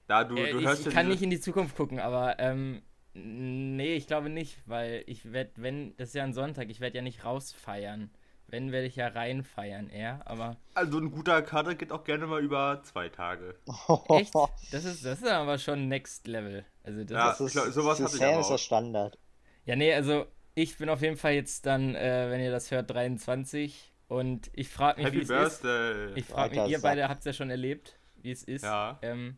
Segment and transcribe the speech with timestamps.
[0.08, 2.00] Da du, äh, du ich, hörst ich ja kann diese- nicht in die Zukunft gucken,
[2.00, 2.82] aber ähm,
[3.14, 6.96] nee, ich glaube nicht, weil ich werde, wenn, das ist ja ein Sonntag, ich werde
[6.98, 8.10] ja nicht rausfeiern.
[8.52, 12.42] Wenn, werde ich ja reinfeiern eher, aber Also ein guter Kater geht auch gerne mal
[12.42, 13.56] über zwei Tage.
[14.10, 14.34] Echt?
[14.72, 16.66] Das ist, das ist aber schon Next Level.
[16.84, 18.52] Also das Ja, ist, Das ich glaub, ist, sowas für hatte ich aber ist auch.
[18.52, 19.20] das Standard.
[19.66, 20.26] ja, nee, also
[20.62, 24.68] ich bin auf jeden Fall jetzt dann, äh, wenn ihr das hört, 23 und ich
[24.70, 25.62] frage mich, Happy wie es ist.
[25.62, 26.20] Birthday.
[26.20, 28.64] Ich frage mich, ihr beide habt es ja schon erlebt, wie es ist.
[28.64, 29.00] Ja.
[29.02, 29.38] Ähm,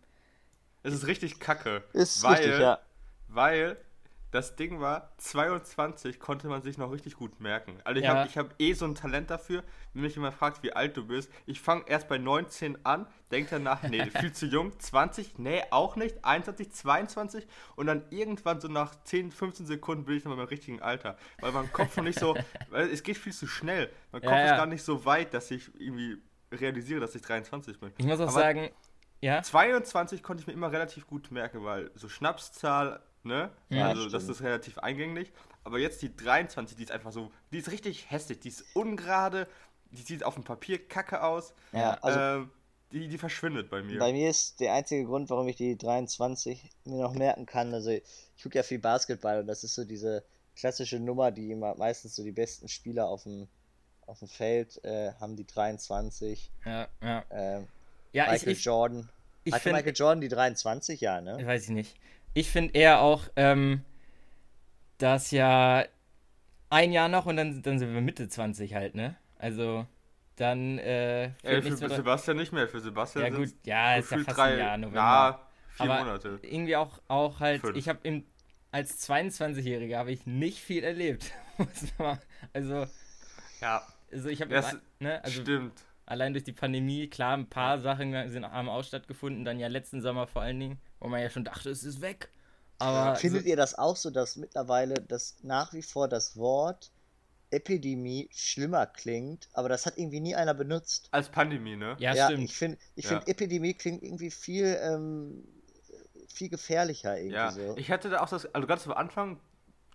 [0.82, 1.84] Es ist richtig kacke.
[1.94, 2.80] Ist weil, richtig, ja.
[3.28, 3.78] Weil
[4.32, 7.78] das Ding war, 22 konnte man sich noch richtig gut merken.
[7.84, 8.16] Also ich Ja.
[8.16, 11.30] habe hab eh so ein Talent dafür, wenn mich jemand fragt, wie alt du bist.
[11.46, 14.78] Ich fange erst bei 19 an, denke danach, nee, viel zu jung.
[14.80, 16.24] 20, nee, auch nicht.
[16.24, 20.82] 21, 22 und dann irgendwann so nach 10, 15 Sekunden bin ich dann beim richtigen
[20.82, 21.18] Alter.
[21.42, 22.38] Weil mein Kopf noch nicht so,
[22.70, 23.92] weil es geht viel zu schnell.
[24.14, 24.56] Mein Ja, Kopf ist ja.
[24.58, 26.22] gar nicht so weit, dass ich irgendwie
[26.54, 27.92] realisiere, dass ich 23 bin.
[27.98, 28.70] ich muss auch Aber sagen,
[29.20, 33.52] ja, 22 konnte ich mir immer relativ gut merken, weil so Schnapszahl, ne?
[33.70, 34.38] Ja, also das stimmt.
[34.38, 35.32] ist relativ eingänglich.
[35.64, 39.48] Aber jetzt die 23, die ist einfach so, die ist richtig hässlich, die ist ungerade,
[39.92, 41.54] die sieht auf dem Papier kacke aus.
[41.72, 42.52] Ja, also ähm,
[42.92, 44.00] die, die verschwindet bei mir.
[44.00, 47.90] bei mir ist der einzige Grund, warum ich die 23 mir noch merken kann, also
[47.92, 48.04] ich
[48.44, 50.24] gucke ja viel Basketball und das ist so diese
[50.56, 53.48] klassische Nummer, die immer meistens so die besten Spieler auf dem,
[54.08, 56.52] auf dem Feld äh, haben die 23.
[56.66, 57.24] ja, ja.
[57.30, 57.68] Ähm,
[58.12, 59.10] Ja, ich, Michael ich, Jordan.
[59.44, 61.46] ich Hatte finde, Michael Jordan die 23, ja, ne?
[61.46, 61.96] weiß ich nicht.
[62.34, 63.84] Ich finde eher auch, ähm,
[64.98, 65.86] dass ja
[66.70, 69.18] ein Jahr noch und dann, dann sind wir Mitte 20 halt, ne?
[69.38, 69.86] Also
[70.38, 71.90] dann äh, Ey, für.
[71.90, 75.00] Sebastian nicht mehr, für Sebastian Ja gut, ja, ist ja fast drei, ein Jahr November.
[75.00, 75.40] Ja,
[75.72, 76.40] vier Aber Monate.
[76.44, 77.78] irgendwie auch, auch halt, Fünf.
[77.78, 78.26] ich habe im
[78.72, 81.32] als 22-Jähriger habe ich nicht viel erlebt.
[82.54, 82.88] Also,
[83.62, 84.52] Ja, also ich habe
[85.00, 85.74] ne, also stimmt.
[86.06, 90.02] allein durch die Pandemie, klar, ein paar Sachen sind, haben auch stattgefunden, dann ja letzten
[90.02, 92.30] Sommer vor allen Dingen, wo man ja schon dachte, es ist weg.
[92.80, 96.92] Aber Findet so, ihr das auch so, dass mittlerweile das nach wie vor das Wort
[97.52, 101.10] Epidemie schlimmer klingt, aber das hat irgendwie nie einer benutzt?
[101.12, 101.98] Als Pandemie, ne?
[102.00, 102.44] ja, Ja, stimmt.
[102.46, 103.20] ich finde, ich Ja.
[103.20, 105.44] find, Epidemie klingt irgendwie viel, ähm,
[106.28, 107.76] viel gefährlicher irgendwie Ja, so.
[107.76, 109.40] ich hatte da auch das, also ganz am Anfang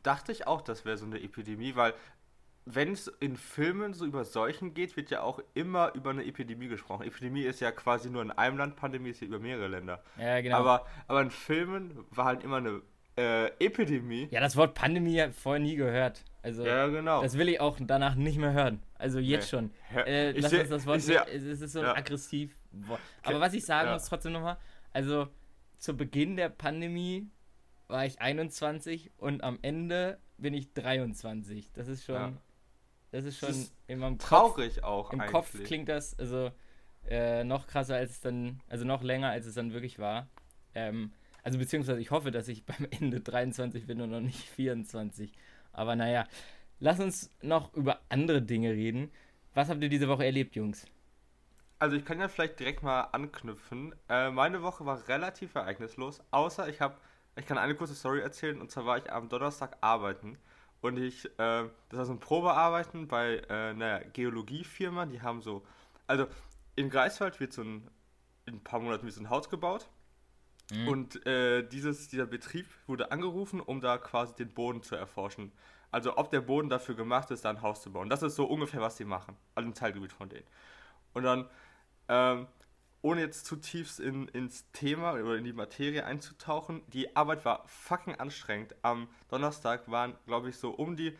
[0.03, 1.95] dachte ich auch, das wäre so eine Epidemie, weil
[2.69, 6.67] wenn es in Filmen so über Seuchen geht, wird ja auch immer über eine Epidemie
[6.69, 7.07] gesprochen.
[7.07, 10.03] Epidemie ist ja quasi nur in einem Land, Pandemie ist ja über mehrere Länder.
[10.19, 10.57] ja, genau.
[10.59, 12.83] Aber, aber in Filmen war halt immer eine
[13.17, 14.29] äh, Epidemie.
[14.31, 16.25] ja, das Wort Pandemie habe ich vorher nie gehört.
[16.43, 17.23] Also, Ja, genau.
[17.23, 18.83] das will ich auch danach nicht mehr hören.
[18.95, 19.59] Also jetzt Nee.
[19.59, 19.71] schon.
[19.95, 21.97] Ja, Äh, ich lass seh- uns das Wort ich seh- es ist so ein ja.
[21.97, 23.01] aggressiv Wort.
[23.23, 23.95] Aber was ich sagen Ja.
[23.95, 24.59] muss trotzdem nochmal,
[24.93, 25.29] also
[25.79, 27.29] zu Beginn der Pandemie
[27.89, 31.73] war ich 21 und am Ende bin ich 23.
[31.73, 32.39] Das ist schon.
[33.17, 35.33] Das ist schon Das ist in meinem Kopf, Traurig auch im eigentlich.
[35.33, 36.53] Kopf klingt das also
[37.09, 40.29] äh, noch krasser als es dann, also noch länger als es dann wirklich war.
[40.75, 41.13] Ähm,
[41.43, 45.33] also beziehungsweise ich hoffe, dass ich beim Ende 23 bin und noch nicht 24.
[45.73, 46.27] Aber naja,
[46.79, 49.11] lass uns noch über andere Dinge reden.
[49.55, 50.87] Was habt ihr diese Woche erlebt, Jungs?
[51.79, 53.95] Also ich kann ja vielleicht direkt mal anknüpfen.
[54.11, 56.97] Äh, meine Woche war relativ ereignislos, außer ich habe,
[57.37, 60.37] ich kann eine kurze Story erzählen und zwar war ich am Donnerstag arbeiten
[60.81, 65.65] und ich, äh, das war so ein Probearbeiten bei äh, einer Geologiefirma, die haben so,
[66.07, 66.27] also
[66.77, 67.89] in Greifswald wird so ein,
[68.47, 69.89] in ein paar Monaten wird so ein Haus gebaut
[70.89, 75.53] und äh, dieses, dieser Betrieb wurde angerufen, um da quasi den Boden zu erforschen.
[75.93, 78.09] Also ob der Boden dafür gemacht ist, da ein Haus zu bauen.
[78.09, 79.37] Das ist so ungefähr, was sie machen.
[79.55, 80.47] Also ein Teilgebiet von denen.
[81.15, 81.49] Und dann,
[82.09, 82.49] ähm,
[83.03, 87.67] ohne jetzt zu tief in, ins Thema oder in die Materie einzutauchen, die Arbeit war
[87.67, 88.75] fucking anstrengend.
[88.83, 91.17] Am Donnerstag waren, glaube ich, so um die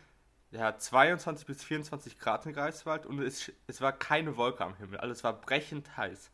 [0.51, 4.99] ja, 22 bis 24 Grad in Greifswald und es, es war keine Wolke am Himmel.
[4.99, 6.31] Also es war brechend heiß.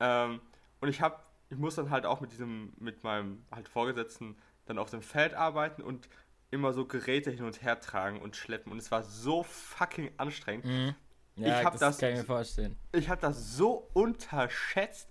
[0.00, 0.40] Ähm,
[0.80, 1.20] und ich habe,
[1.50, 4.36] ich muss dann halt auch mit diesem, mit meinem halt Vorgesetzten
[4.66, 6.08] dann auf dem Feld arbeiten und
[6.50, 8.70] immer so Geräte hin und her tragen und schleppen.
[8.70, 10.66] Und es war so fucking anstrengend.
[10.66, 10.94] Mhm.
[11.36, 12.76] Ja, Ich hab das, das- kann ich mir vorstellen.
[12.92, 15.08] Ich habe das so unterschätzt.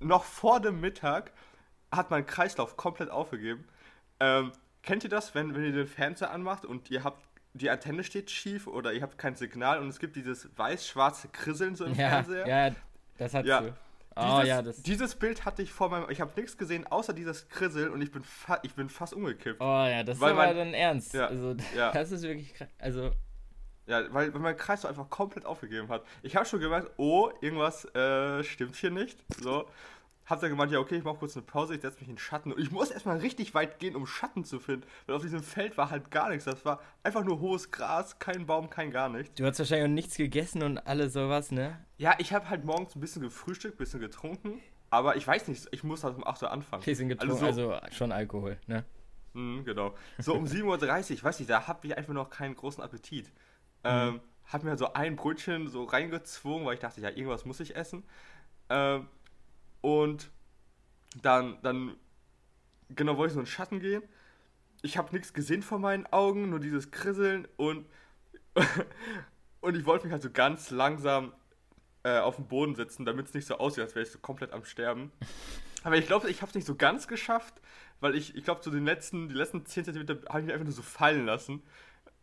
[0.00, 1.32] Noch vor dem Mittag
[1.92, 3.66] hat mein Kreislauf komplett aufgegeben.
[4.20, 4.52] Ähm,
[4.82, 7.22] kennt ihr das, wenn, wenn ihr den Fernseher anmacht und ihr habt
[7.54, 11.74] die Antenne steht schief oder ihr habt kein Signal und es gibt dieses weiß-schwarze Krisseln
[11.74, 12.46] so im Ja, Fernseher?
[12.46, 12.74] ja,
[13.16, 13.60] das hat Ja.
[13.62, 13.74] du.
[14.14, 14.82] Oh Dieses, ja, das.
[14.82, 16.08] dieses Bild hatte ich vor meinem.
[16.10, 19.60] Ich habe nichts gesehen außer dieses Krisseln und ich bin, fa ich bin fast umgekippt.
[19.60, 21.12] Oh ja, das ist aber mein- dann ernst.
[21.14, 21.92] Ja, Also, ja.
[21.92, 22.68] das ist wirklich krass.
[22.78, 23.10] Also,
[23.86, 26.04] Ja, weil, weil mein Kreis so einfach komplett aufgegeben hat.
[26.22, 29.18] Ich habe schon gemerkt, oh, irgendwas äh, stimmt hier nicht.
[29.40, 29.66] So.
[30.26, 32.18] Hab dann gemeint, ja, okay, ich mache kurz eine Pause, ich setze mich in den
[32.18, 32.52] Schatten.
[32.52, 34.84] Und ich muss erstmal richtig weit gehen, um Schatten zu finden.
[35.06, 36.46] Weil auf diesem Feld war halt gar nichts.
[36.46, 39.34] Das war einfach nur hohes Gras, kein Baum, kein gar nichts.
[39.36, 41.78] du hast wahrscheinlich auch nichts gegessen und alles sowas, ne?
[41.98, 44.60] Ja, ich habe halt morgens ein bisschen gefrühstückt, ein bisschen getrunken.
[44.90, 46.82] Aber ich weiß nicht, ich muss halt um 8 Uhr anfangen.
[46.82, 48.84] Bisschen getrunken, Also also, schon Alkohol, ne?
[49.32, 49.94] Mhm, genau.
[50.18, 53.30] So um 7.30 Uhr, weiß ich, da habe ich einfach noch keinen großen Appetit.
[53.86, 57.74] Ähm, hab mir so ein Brötchen so reingezwungen, weil ich dachte, ja, irgendwas muss ich
[57.74, 58.04] essen.
[58.68, 59.08] Ähm,
[59.80, 60.30] und
[61.22, 61.96] dann, dann,
[62.90, 64.02] genau, wollte ich so in den Schatten gehen.
[64.82, 67.86] Ich habe nichts gesehen vor meinen Augen, nur dieses Krisseln und,
[69.60, 71.32] und ich wollte mich halt so ganz langsam
[72.04, 74.52] äh, auf den Boden setzen, damit es nicht so aussieht, als wäre ich so komplett
[74.52, 75.10] am Sterben.
[75.82, 77.60] Aber ich glaube, ich habe es nicht so ganz geschafft,
[78.00, 80.64] weil ich, ich glaube, so den letzten, die letzten 10 cm habe ich mich einfach
[80.64, 81.62] nur so fallen lassen,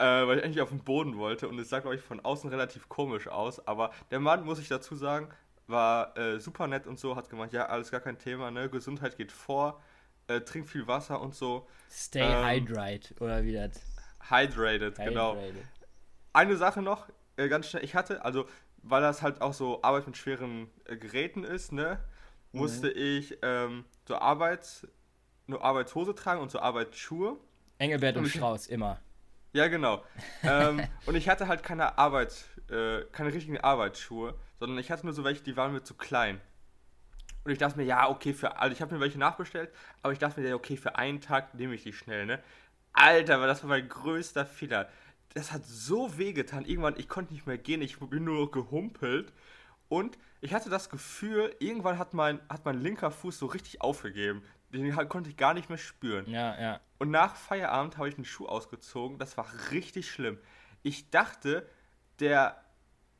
[0.03, 1.47] äh, weil ich eigentlich auf den Boden wollte.
[1.47, 3.65] Und es sah, glaube ich, von außen relativ komisch aus.
[3.65, 5.29] Aber der Mann, muss ich dazu sagen,
[5.67, 8.69] war äh, super nett und so, hat gemeint, ja, alles gar kein Thema, ne?
[8.69, 9.81] Gesundheit geht vor,
[10.27, 11.67] äh, trink viel Wasser und so.
[11.89, 13.81] Stay Ähm, hydrate, oder wie das?
[14.29, 15.35] Hydrated, genau.
[15.35, 15.63] Hydrated.
[16.33, 17.07] Eine Sache noch,
[17.37, 18.45] äh, ganz schnell, ich hatte, also,
[18.81, 21.99] weil das halt auch so Arbeit mit schweren äh, Geräten ist, ne,
[22.51, 24.85] musste ich ähm, so Arbeits,
[25.47, 27.37] nur Arbeitshose tragen und so Arbeitsschuhe.
[27.77, 28.99] Engelbert und Und Strauß, immer.
[29.53, 30.03] Ja, genau.
[30.43, 35.13] ähm, und ich hatte halt keine Arbeit, äh, keine richtigen Arbeitsschuhe, sondern ich hatte nur
[35.13, 36.41] so welche, die waren mir zu klein.
[37.43, 39.69] Und ich dachte mir, ja, okay, für alle, ich habe mir welche nachbestellt,
[40.01, 42.41] aber ich dachte mir, ja, okay, für einen Tag nehme ich die schnell, ne?
[42.93, 44.89] Alter, aber das war mein größter Fehler.
[45.33, 46.63] Das hat so wehgetan.
[46.63, 49.33] Irgendwann, ich konnte nicht mehr gehen, ich bin nur noch gehumpelt.
[49.89, 54.43] Und ich hatte das Gefühl, irgendwann hat mein, hat mein linker Fuß so richtig aufgegeben.
[54.73, 56.27] Den halt konnte ich gar nicht mehr spüren.
[56.27, 56.79] Ja, ja.
[56.97, 59.19] Und nach Feierabend habe ich einen Schuh ausgezogen.
[59.19, 60.39] Das war richtig schlimm.
[60.81, 61.67] Ich dachte,
[62.19, 62.63] der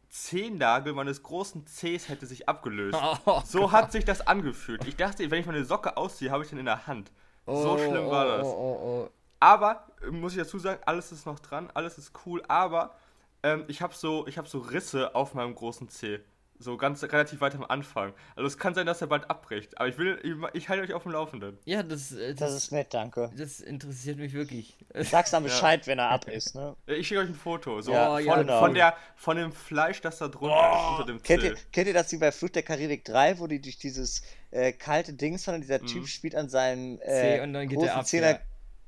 [0.09, 2.97] Zehennagel meines großen Zehs hätte sich abgelöst.
[3.25, 4.85] Oh, so hat sich das angefühlt.
[4.85, 7.11] Ich dachte, wenn ich meine Socke ausziehe, habe ich den in der Hand.
[7.45, 8.45] so schlimm war das.
[8.45, 9.09] Oh, oh, oh.
[9.39, 12.95] Aber, muss ich dazu sagen, alles ist noch dran, alles ist cool, aber
[13.43, 16.21] ähm, ich habe so, ich hab so Risse auf meinem großen Zeh.
[16.63, 18.13] So ganz relativ weit am Anfang.
[18.35, 19.77] Also es kann sein, dass er bald abbricht.
[19.77, 20.33] Aber ich will, ich,
[20.63, 21.57] ich halte euch auf dem Laufenden.
[21.65, 23.29] Ja, das, äh, Das das, ist nett, danke.
[23.37, 24.77] das interessiert mich wirklich.
[24.95, 26.75] Sagst dann Bescheid, wenn er ab ist, ne?
[26.87, 27.81] Ich schicke euch ein Foto.
[27.81, 28.59] So Ja, von, ja, genau.
[28.59, 31.93] von, der, von dem Fleisch, das da drunter ist, unter dem Kennt ihr, kennt ihr
[31.93, 35.55] das wie bei Flucht der Karibik 3, wo die durch dieses äh, kalte Dings fahren
[35.55, 38.39] und dieser Typ spielt an seinem äh, und dann geht großen er ab.
[38.39, 38.39] Ja.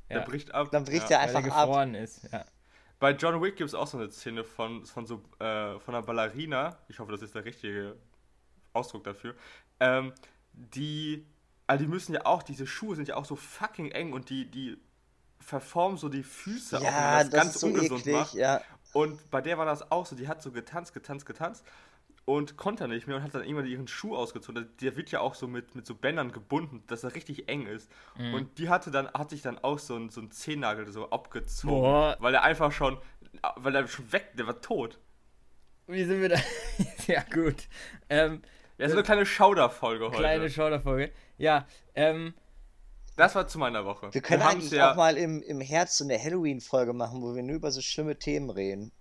[0.10, 0.24] Der Ja.
[0.26, 0.70] bricht ab.
[0.72, 1.18] dann bricht ja.
[1.18, 1.68] er Weil er einfach ab.
[1.68, 2.22] gefroren ist.
[2.32, 2.46] Ja.
[3.00, 6.04] Bei John Wick gibt es auch so eine Szene von, von so äh, von einer
[6.04, 7.98] Ballerina, ich hoffe, das ist der richtige
[8.74, 9.36] Ausdruck dafür,
[9.80, 10.14] ähm,
[10.54, 11.26] die,
[11.68, 14.50] also die müssen ja auch, diese Schuhe sind ja auch so fucking eng und die,
[14.50, 14.78] die
[15.40, 18.34] verformen so die Füße auch, wenn Ja, man das, ganz ist so ungesund eklig, macht.
[18.34, 18.62] ja.
[18.94, 21.66] Und bei der war das auch so, die hat so getanzt, getanzt, getanzt
[22.26, 24.68] und konnte nicht mehr und hat dann irgendwann ihren Schuh ausgezogen.
[24.82, 27.90] Der wird ja auch so mit, mit so Bändern gebunden, dass er richtig eng ist.
[28.18, 28.34] Mhm.
[28.34, 31.82] Und die hatte dann, hat sich dann auch so ein, so ein Zehennagel so abgezogen,
[31.82, 32.18] Boah.
[32.20, 32.98] weil er einfach schon,
[33.58, 35.00] weil er schon weg, der war tot.
[35.88, 36.40] Wie sind wir da?
[37.08, 37.68] ja, gut.
[38.10, 38.42] Ähm,
[38.80, 40.18] Ja, so eine kleine Schauderfolge heute.
[40.18, 41.12] kleine Schauderfolge.
[41.38, 42.34] Ja, ähm,
[43.18, 44.14] das war zu meiner Woche.
[44.14, 47.44] Wir können haben's eigentlich auch mal im, im Herbst so eine Halloween-Folge machen, wo wir
[47.44, 48.92] nur über so schlimme Themen reden.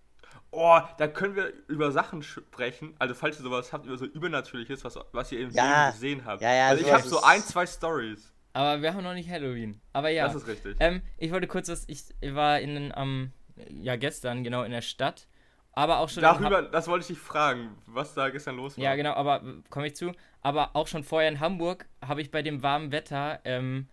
[0.56, 2.94] Oh, da können wir über Sachen sprechen.
[2.98, 5.86] Also falls ihr sowas habt, über so Übernatürliches, was, was ihr im Ja.
[5.86, 6.42] Leben gesehen habt.
[6.42, 8.32] Ja, ja, also ich habe so ein, zwei Stories.
[8.52, 9.80] aber wir haben noch nicht Halloween.
[9.92, 10.26] Aber ja.
[10.26, 10.76] Das ist richtig.
[10.80, 13.32] Ähm, ich wollte kurz was, ich war in, am,
[13.68, 15.26] ja gestern genau in der Stadt,
[15.72, 18.84] aber auch schon Darüber, das wollte ich dich fragen, was da gestern los war.
[18.84, 20.12] Ja, genau, aber komme ich zu.
[20.40, 23.88] Aber auch schon vorher in Hamburg habe ich bei dem warmen Wetter ähm,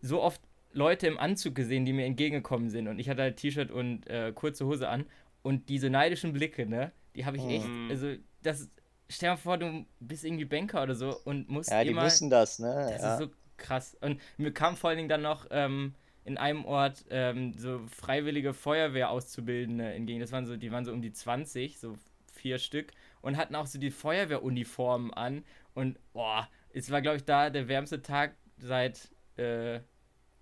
[0.00, 0.40] so oft
[0.72, 2.88] Leute im Anzug gesehen, die mir entgegengekommen sind.
[2.88, 5.04] Und ich hatte halt T-Shirt und äh, kurze Hose an.
[5.42, 7.90] Und diese neidischen Blicke, ne, die habe ich echt, Mhm.
[7.90, 8.70] also das,
[9.08, 12.04] stell dir mal vor, du bist irgendwie Banker oder so und musst Ja, die immer,
[12.04, 12.86] wissen das, ne?
[12.90, 13.14] das ja.
[13.14, 13.96] ist so krass.
[14.00, 15.94] Und mir kam vor allen Dingen dann noch, ähm,
[16.24, 20.20] in einem Ort ähm, so freiwillige Feuerwehrauszubildende entgegen.
[20.20, 21.96] Das waren so, die waren so um die 20, so
[22.32, 25.44] vier Stück und hatten auch so die Feuerwehruniformen an.
[25.74, 29.80] Und boah, es war, glaube ich, da der wärmste Tag seit äh,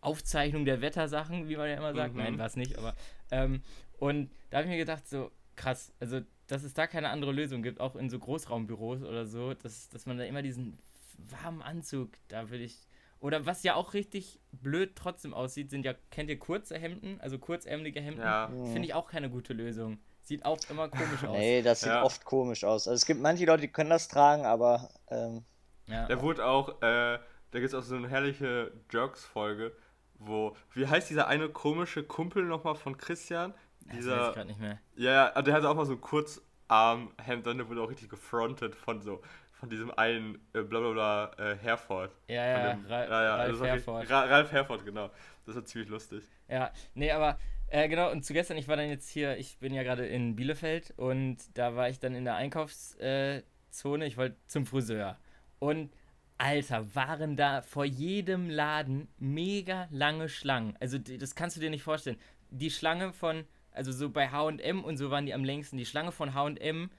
[0.02, 2.14] Aufzeichnung der Wettersachen, wie man ja immer sagt.
[2.14, 2.20] Mhm.
[2.20, 2.94] Nein, war es nicht, aber.
[3.30, 3.62] Ähm,
[3.98, 7.62] und da habe ich mir gedacht, so krass, also dass es da keine andere Lösung
[7.62, 10.78] gibt, auch in so Großraumbüros oder so, dass, dass man da immer diesen
[11.18, 12.86] warmen Anzug, da würde ich.
[13.20, 17.38] Oder was ja auch richtig blöd trotzdem aussieht, sind ja, kennt ihr kurze Hemden, also
[17.38, 18.22] kurzärmelige Hemden?
[18.22, 18.48] Ja.
[18.48, 19.98] Finde ich auch keine gute Lösung.
[20.22, 21.36] Sieht auch immer komisch aus.
[21.36, 22.02] Nee, das sieht Ja.
[22.02, 22.88] oft komisch aus.
[22.88, 25.44] Also es gibt manche Leute, die können das tragen, aber ähm,
[25.86, 26.06] Ja.
[26.06, 27.18] Der wurde auch, äh,
[27.50, 29.72] da gibt es auch so eine herrliche Jerks-Folge,
[30.20, 33.52] wo, wie heißt dieser eine komische Kumpel nochmal von Christian?
[33.52, 34.78] das weiß ich Dieser, gerade nicht mehr.
[34.96, 38.08] ja, ja, also der hatte auch mal so ein Kurzarmhemd, dann der wurde auch richtig
[38.08, 39.20] gefrontet von so,
[39.52, 42.12] von diesem einen, äh, blablabla, äh, Herford.
[42.28, 44.10] Ja, ja, dem- Ra ja, ja, Ralf war richtig- Herford.
[44.10, 45.10] Ra Ralf Herford, genau.
[45.46, 46.22] Das war ziemlich lustig.
[46.48, 49.72] Ja, nee, aber äh, genau, und zu gestern, ich war dann jetzt hier, ich bin
[49.74, 54.36] ja gerade in Bielefeld und da war ich dann in der Einkaufszone, Zone, ich wollte
[54.46, 55.16] zum Friseur.
[55.60, 55.92] Und
[56.40, 60.76] Alter, waren da vor jedem Laden mega lange Schlangen.
[60.80, 62.18] Also das kannst du dir nicht vorstellen.
[62.50, 65.76] Die Schlange von, also so bei HM und so waren die am längsten.
[65.76, 66.90] Die Schlange von HM,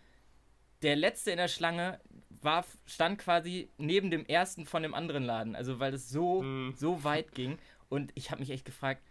[0.83, 1.99] der letzte in der Schlange
[2.41, 5.55] war, stand quasi neben dem ersten von dem anderen Laden.
[5.55, 6.73] Also weil das so, Hm.
[6.77, 7.57] so weit ging.
[7.89, 9.01] Und ich habe mich echt gefragt,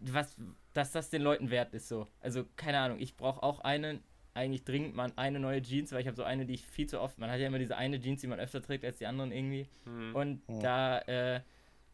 [0.00, 0.36] was,
[0.72, 2.06] dass das den Leuten wert ist so.
[2.20, 4.00] Also keine Ahnung, ich brauche auch eine,
[4.38, 7.00] eigentlich dringend mal eine neue Jeans, weil ich habe so eine, die ich viel zu
[7.00, 9.32] oft, man hat ja immer diese eine Jeans, die man öfter trägt als die anderen
[9.32, 9.66] irgendwie.
[9.84, 10.14] Hm.
[10.14, 10.58] Und Ja.
[10.60, 10.98] da
[11.36, 11.40] äh,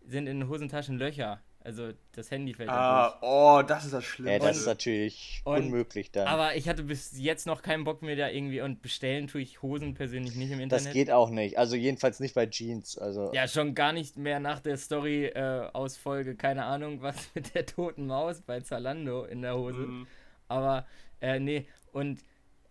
[0.06, 1.40] sind in den Hosentaschen Löcher.
[1.66, 3.22] Also das Handy fällt da Ah, durch.
[3.22, 4.32] oh, das ist das Schlimme.
[4.32, 6.26] ja, das ist natürlich und- unmöglich dann.
[6.28, 9.62] Aber ich hatte bis jetzt noch keinen Bock mehr da irgendwie und bestellen tue ich
[9.62, 10.84] Hosen persönlich nicht im Internet.
[10.88, 11.56] das geht auch nicht.
[11.56, 12.98] Also jedenfalls nicht bei Jeans.
[12.98, 18.06] Also Ja, schon gar nicht mehr nach der Story-Ausfolge, keine Ahnung, was mit der toten
[18.06, 19.78] Maus bei Zalando in der Hose.
[19.78, 20.06] Mhm.
[20.48, 20.86] Aber,
[21.22, 22.20] äh, nee, und,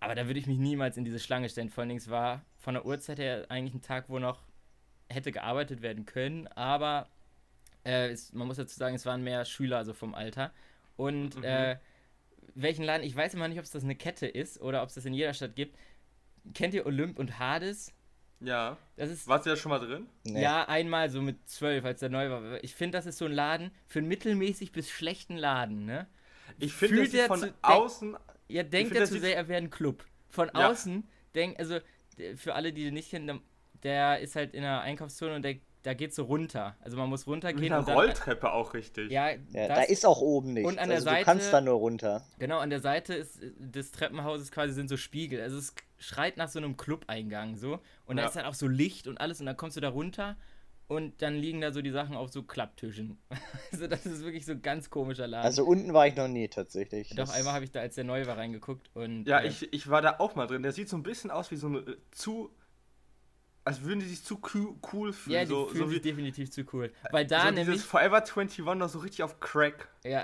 [0.03, 1.69] aber da würde ich mich niemals in diese Schlange stellen.
[1.69, 4.41] Vor allen Dingen, es war von der Uhrzeit her eigentlich ein Tag, wo noch
[5.09, 7.07] hätte gearbeitet werden können, aber
[7.85, 10.51] äh, es, man muss dazu sagen, es waren mehr Schüler, also vom Alter.
[10.95, 11.43] Und Mhm.
[11.43, 11.77] äh,
[12.55, 14.95] welchen Laden, ich weiß immer nicht, ob es das eine Kette ist oder ob es
[14.95, 15.77] das in jeder Stadt gibt.
[16.53, 17.93] Kennt ihr Olymp und Hades?
[18.39, 18.77] Ja.
[18.97, 20.07] Das ist Warst du da schon mal drin?
[20.25, 20.41] nee.
[20.41, 22.63] ja, einmal so mit zwölf, als der neu war.
[22.63, 26.07] Ich finde, das ist so ein Laden für einen mittelmäßig bis schlechten Laden, ne?
[26.59, 28.17] Ich finde, das sieht der von außen.
[28.47, 30.03] Ja, denkt er das zu sehr, er wäre ein Club.
[30.29, 30.69] Von Ja.
[30.69, 31.79] außen, denkt, also
[32.35, 33.39] für alle, die den nicht kennen, der-
[33.83, 36.77] der ist halt in der Einkaufszone und der, da geht so runter.
[36.79, 37.95] Also man muss Mit runtergehen einer und dann.
[37.97, 39.11] Rolltreppe auch richtig.
[39.11, 40.69] Ja, Ja, das, da ist auch oben nichts.
[40.71, 42.23] und an der also Seite- du kannst da nur runter.
[42.39, 45.41] Genau, an der Seite ist, des Treppenhauses quasi sind so Spiegel.
[45.41, 47.79] Also es schreit nach so einem Club-Eingang so.
[48.05, 48.27] Und da Ja.
[48.29, 50.37] ist dann auch so Licht und alles und dann kommst du da runter
[50.87, 53.17] und dann liegen da so die Sachen auf so Klapptischen.
[53.71, 55.45] Also das ist wirklich so ein ganz komischer Laden.
[55.45, 57.09] Also unten war ich noch nie tatsächlich.
[57.09, 59.25] Doch, Das- einmal habe ich da, als der neu war, reingeguckt und.
[59.25, 60.61] Ja, äh, ich, ich war da auch mal drin.
[60.61, 62.51] Der sieht so ein bisschen aus wie so eine äh, zu.
[63.65, 64.39] Als würden die sich zu
[64.93, 65.33] cool fühlen.
[65.33, 66.91] Ja, die so, fühlen so sich wie definitiv zu cool.
[67.11, 67.65] Weil da so nämlich.
[67.67, 69.87] dieses Forever 21 noch so richtig auf Crack.
[70.03, 70.23] Ja.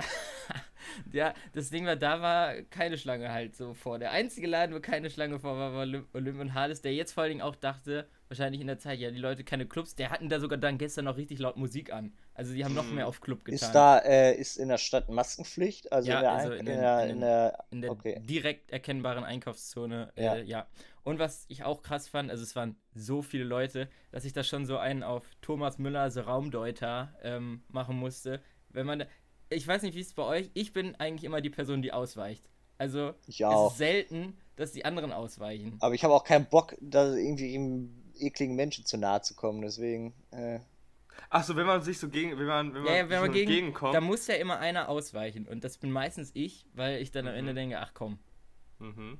[1.11, 3.97] ja, das Ding war, da war keine Schlange halt so vor.
[3.97, 7.13] Der einzige Laden, wo keine Schlange vor war, war Olymp, Olymp und Hades, der jetzt
[7.13, 10.09] vor allen Dingen auch dachte, wahrscheinlich in der Zeit, ja, die Leute keine Clubs, der
[10.11, 12.13] hatten da sogar dann gestern noch richtig laut Musik an.
[12.33, 13.55] Also die haben noch mehr auf Club getan.
[13.55, 15.91] Ist da, äh, ist in der Stadt Maskenpflicht?
[15.91, 17.81] Also, Ja, in, der, also Ein- in in, den- der, in in den- der, in
[17.81, 18.19] der okay.
[18.21, 20.13] direkt erkennbaren Einkaufszone.
[20.15, 20.35] Äh, Ja.
[20.37, 20.67] ja.
[21.03, 24.43] Und was ich auch krass fand, also es waren so viele Leute, dass ich da
[24.43, 28.41] schon so einen auf Thomas Müller, also Raumdeuter, ähm, machen musste.
[28.69, 29.05] Wenn man, da-
[29.49, 32.47] ich weiß nicht, wie es bei euch, ich bin eigentlich immer die Person, die ausweicht.
[32.77, 35.75] Also es ist selten, dass die anderen ausweichen.
[35.81, 39.61] Aber ich habe auch keinen Bock, da irgendwie ihm ekligen Menschen zu nahe zu kommen.
[39.61, 40.59] Deswegen, äh,
[41.29, 42.37] Achso, wenn man sich so gegen.
[42.39, 43.93] Wenn man, wenn man, Ja, ja, wenn sich man gegen, entgegenkommt.
[43.95, 45.45] da muss ja immer einer ausweichen.
[45.47, 47.39] Und das bin meistens ich, weil ich dann am Mhm.
[47.39, 48.19] Ende denke, ach komm.
[48.79, 49.17] Mhm.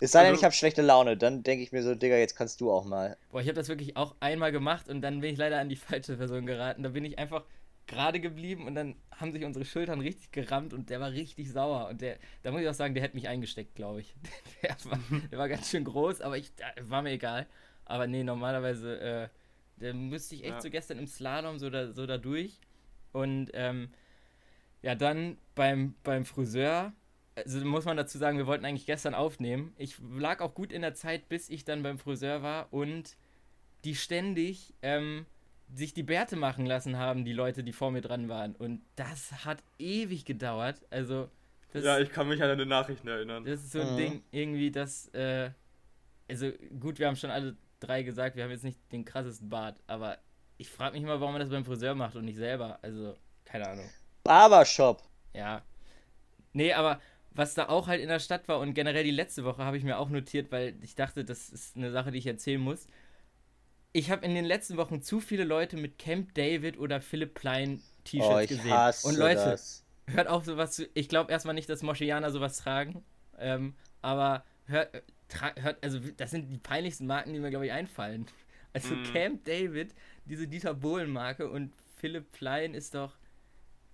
[0.00, 1.16] es sei denn, Also- ich habe schlechte Laune.
[1.16, 3.16] Dann denke ich mir so, Digga, jetzt kannst du auch mal.
[3.30, 5.76] Boah, ich habe das wirklich auch einmal gemacht und dann bin ich leider an die
[6.00, 6.82] falsche Person geraten.
[6.82, 7.44] Da bin ich einfach
[7.86, 11.88] gerade geblieben und dann haben sich unsere Schultern richtig gerammt und der war richtig sauer.
[11.88, 14.14] Und der, da muss ich auch sagen, der hätte mich eingesteckt, glaube ich.
[14.62, 14.98] Der war,
[15.30, 16.50] der war ganz schön groß, aber ich,
[16.80, 17.46] war mir egal.
[17.84, 19.28] Aber nee, normalerweise, äh,
[19.76, 20.60] der müsste ich echt Ja.
[20.60, 22.60] so gestern im Slalom so da, so da durch.
[23.12, 23.90] Und ähm,
[24.82, 26.92] ja, dann beim, beim Friseur,
[27.36, 29.72] also muss man dazu sagen, wir wollten eigentlich gestern aufnehmen.
[29.78, 33.16] Ich lag auch gut in der Zeit, bis ich dann beim Friseur war und
[33.84, 35.26] die ständig ähm,
[35.74, 38.54] sich die Bärte machen lassen haben, die Leute, die vor mir dran waren.
[38.54, 40.80] Und das hat ewig gedauert.
[40.90, 41.28] Also,
[41.72, 43.44] das, Ja, ich kann mich an eine Nachrichten erinnern.
[43.44, 43.96] das ist so ein Mhm.
[43.96, 45.50] Ding, irgendwie, das, äh,
[46.28, 49.78] also gut, wir haben schon alle drei gesagt, wir haben jetzt nicht den krassesten Bart,
[49.86, 50.18] aber
[50.58, 52.78] ich frage mich immer, warum man das beim Friseur macht und nicht selber.
[52.82, 53.88] Also, keine Ahnung.
[54.24, 55.02] Barbershop.
[55.34, 55.62] Ja.
[56.52, 57.00] Nee, aber
[57.32, 59.84] was da auch halt in der Stadt war und generell die letzte Woche habe ich
[59.84, 62.86] mir auch notiert, weil ich dachte, das ist eine Sache, die ich erzählen muss.
[63.94, 67.82] Ich habe in den letzten Wochen zu viele Leute mit Camp David oder Philipp Plein
[68.04, 68.70] T-Shirts Oh, ich gesehen.
[68.72, 69.84] hasse und Leute, das.
[70.08, 70.88] hört auf sowas zu.
[70.94, 73.04] Ich glaube erstmal nicht, dass Moschianer sowas tragen.
[73.38, 75.02] Ähm, aber hört,
[75.40, 78.26] hört, also das sind die peinlichsten Marken, die mir, glaube ich, einfallen.
[78.72, 79.02] Also Mm.
[79.12, 79.94] Camp David,
[80.26, 83.12] diese Dieter Bohlen-Marke und Philipp Plein ist doch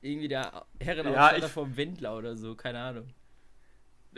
[0.03, 3.09] irgendwie der Herrenausstatter ich- vom Wendler oder so, keine Ahnung.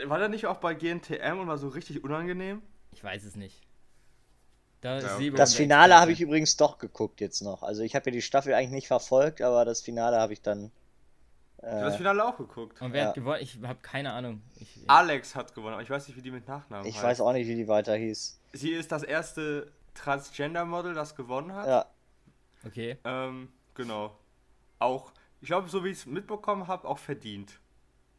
[0.04, 2.62] War der nicht auch bei GNTM und war so richtig unangenehm?
[2.92, 3.60] Ich weiß es nicht.
[4.80, 7.62] Da Ja, Das Finale habe ich übrigens doch geguckt jetzt noch.
[7.62, 10.70] Also ich habe ja die Staffel eigentlich nicht verfolgt, aber das Finale habe ich dann.
[11.62, 12.80] Ich habe das Äh, Finale auch geguckt.
[12.80, 13.08] Und wer Ja.
[13.08, 13.40] hat gewonnen?
[13.42, 14.40] Ich habe keine Ahnung.
[14.58, 17.04] Ich, Alex hat gewonnen, aber ich weiß nicht, wie die mit Nachnamen ich heißt.
[17.04, 18.40] weiß auch nicht, wie die weiter hieß.
[18.54, 21.66] Sie ist das erste Transgender-Model, das gewonnen hat.
[21.66, 21.86] Ja,
[22.66, 22.96] okay.
[23.04, 24.16] Ähm, genau.
[24.78, 25.12] Auch,
[25.42, 27.60] ich glaube, so wie ich es mitbekommen habe, auch verdient.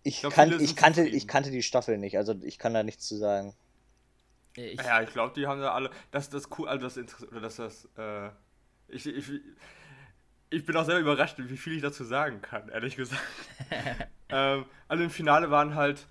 [0.03, 1.17] ich, glaub, kan ich, kannte, zufrieden.
[1.17, 3.55] ich kannte die Staffel nicht, also ich kann da nichts zu sagen.
[4.55, 5.89] Ich, Ja, ich glaube, die haben da alle.
[6.12, 7.88] Das das cool, also das Interess- oder dass das.
[7.98, 8.29] Äh,
[8.89, 9.31] ich, ich,
[10.51, 13.22] ich bin auch selber überrascht, wie viel ich dazu sagen kann, ehrlich gesagt.
[14.29, 16.05] ähm, also im Finale waren halt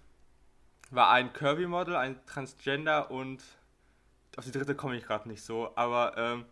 [0.90, 3.42] war ein Kirby-Model, ein Transgender und
[4.36, 6.44] auf die dritte komme ich gerade nicht so, aber ähm,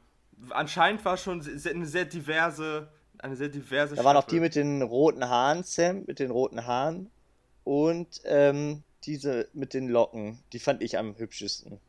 [0.51, 3.97] anscheinend war schon eine sehr diverse, eine sehr diverse.
[3.97, 4.37] Da waren auch Staffel.
[4.37, 7.11] die mit den roten Haaren, Sam, mit den roten Haaren.
[7.65, 11.81] Und ähm, diese mit den Locken, die fand ich am hübschesten.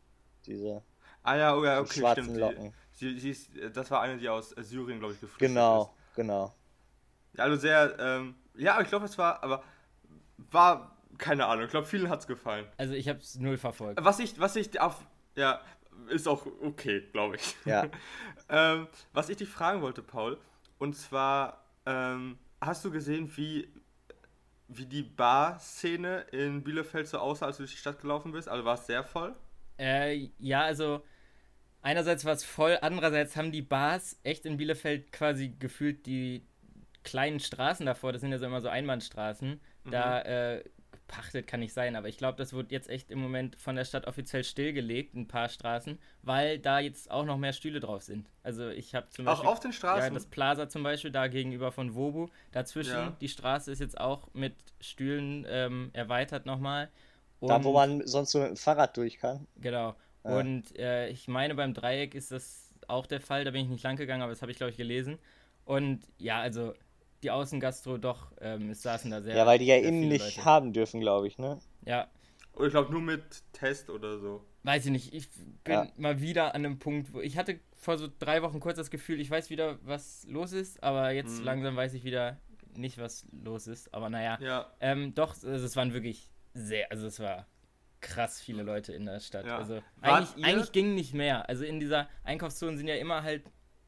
[0.45, 0.81] Diese
[1.23, 2.37] Ah ja, oh ja, die okay, schwarzen stimmt.
[2.37, 2.73] Die, Locken.
[2.99, 5.53] Sie, sie ist, das war eine, die aus äh, Syrien, glaube ich, geflüchtet ist.
[5.55, 6.53] Genau, genau.
[7.33, 9.63] Ja, Also sehr, ähm, ja, ich glaube, es war, aber
[10.51, 12.65] war, keine Ahnung, ich glaube, vielen hat es gefallen.
[12.77, 14.03] also ich habe es null verfolgt.
[14.03, 15.61] Was ich, was ich auf, ja,
[16.09, 17.55] ist auch okay, glaube ich.
[17.65, 17.87] Ja.
[18.49, 20.37] ähm, was ich dich fragen wollte, Paul,
[20.77, 23.71] und zwar, ähm, hast du gesehen, wie,
[24.67, 28.47] wie die Bar-Szene in Bielefeld so aussah, als du durch die Stadt gelaufen bist?
[28.49, 29.35] Also war es sehr voll?
[29.77, 31.03] Äh, ja, also
[31.81, 36.45] einerseits war es voll, andererseits haben die Bars echt in Bielefeld quasi gefühlt die
[37.03, 40.63] kleinen Straßen davor, das sind ja so immer so Einbahnstraßen, da äh,
[41.09, 43.83] gepachtet kann nicht sein, aber ich glaube, das wird jetzt echt im Moment von der
[43.83, 48.29] Stadt offiziell stillgelegt, ein paar Straßen, weil da jetzt auch noch mehr Stühle drauf sind.
[48.43, 49.49] Also ich habe zum Auch Beispiel...
[49.49, 50.07] auf den Straßen?
[50.07, 52.27] Ja, das Plaza zum Beispiel, da gegenüber von Wobu.
[52.51, 53.17] Dazwischen, Ja.
[53.19, 56.89] die Straße ist jetzt auch mit Stühlen ähm, erweitert nochmal.
[57.41, 59.47] Da, wo man sonst so mit dem Fahrrad durch kann.
[59.57, 59.95] Genau.
[60.29, 60.37] Ja.
[60.39, 63.43] Und äh, ich meine, beim Dreieck ist das auch der Fall.
[63.45, 65.17] Da bin ich nicht lang gegangen, aber das habe ich, glaube ich, gelesen.
[65.65, 66.73] Und ja, also
[67.23, 69.35] die Außengastro doch, ähm, es saßen da sehr.
[69.35, 70.45] Ja, weil die ja innen nicht Leute.
[70.45, 71.59] haben dürfen, glaube ich, ne?
[71.85, 72.07] Ja,
[72.53, 74.43] Oder ich glaube nur mit Test oder so.
[74.63, 75.13] weiß ich nicht.
[75.13, 75.29] Ich
[75.63, 75.87] bin Ja.
[75.97, 79.19] mal wieder an einem Punkt, wo ich hatte vor so drei Wochen kurz das Gefühl,
[79.21, 81.45] ich weiß wieder, was los ist, aber jetzt Mhm.
[81.45, 82.37] langsam weiß ich wieder
[82.75, 83.93] nicht, was los ist.
[83.93, 84.71] Aber naja, Ja.
[84.79, 87.45] ähm, doch, also es waren wirklich sehr, also es war
[88.01, 89.45] krass viele Leute in der Stadt.
[89.45, 89.57] Ja.
[89.57, 91.47] Also eigentlich, eigentlich ging nicht mehr.
[91.49, 93.43] Also in dieser Einkaufszone sind ja immer halt,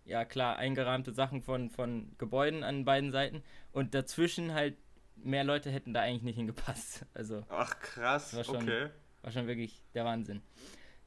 [0.05, 4.75] ja klar, eingerahmte Sachen von, von Gebäuden an beiden Seiten und dazwischen halt
[5.15, 7.05] mehr Leute hätten da eigentlich nicht hingepasst.
[7.13, 8.89] Also Ach, krass, war schon- okay.
[9.21, 10.41] war schon wirklich der Wahnsinn.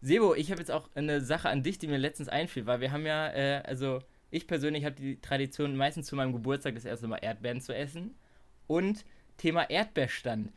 [0.01, 2.93] Sebo, ich habe jetzt auch eine Sache an dich, die mir letztens einfiel, weil wir
[2.93, 7.07] haben ja, äh, also ich persönlich habe die Tradition, meistens zu meinem Geburtstag das erste
[7.09, 8.15] Mal Erdbeeren zu essen.
[8.67, 9.05] Und
[9.37, 10.53] Thema Erdbeerstand.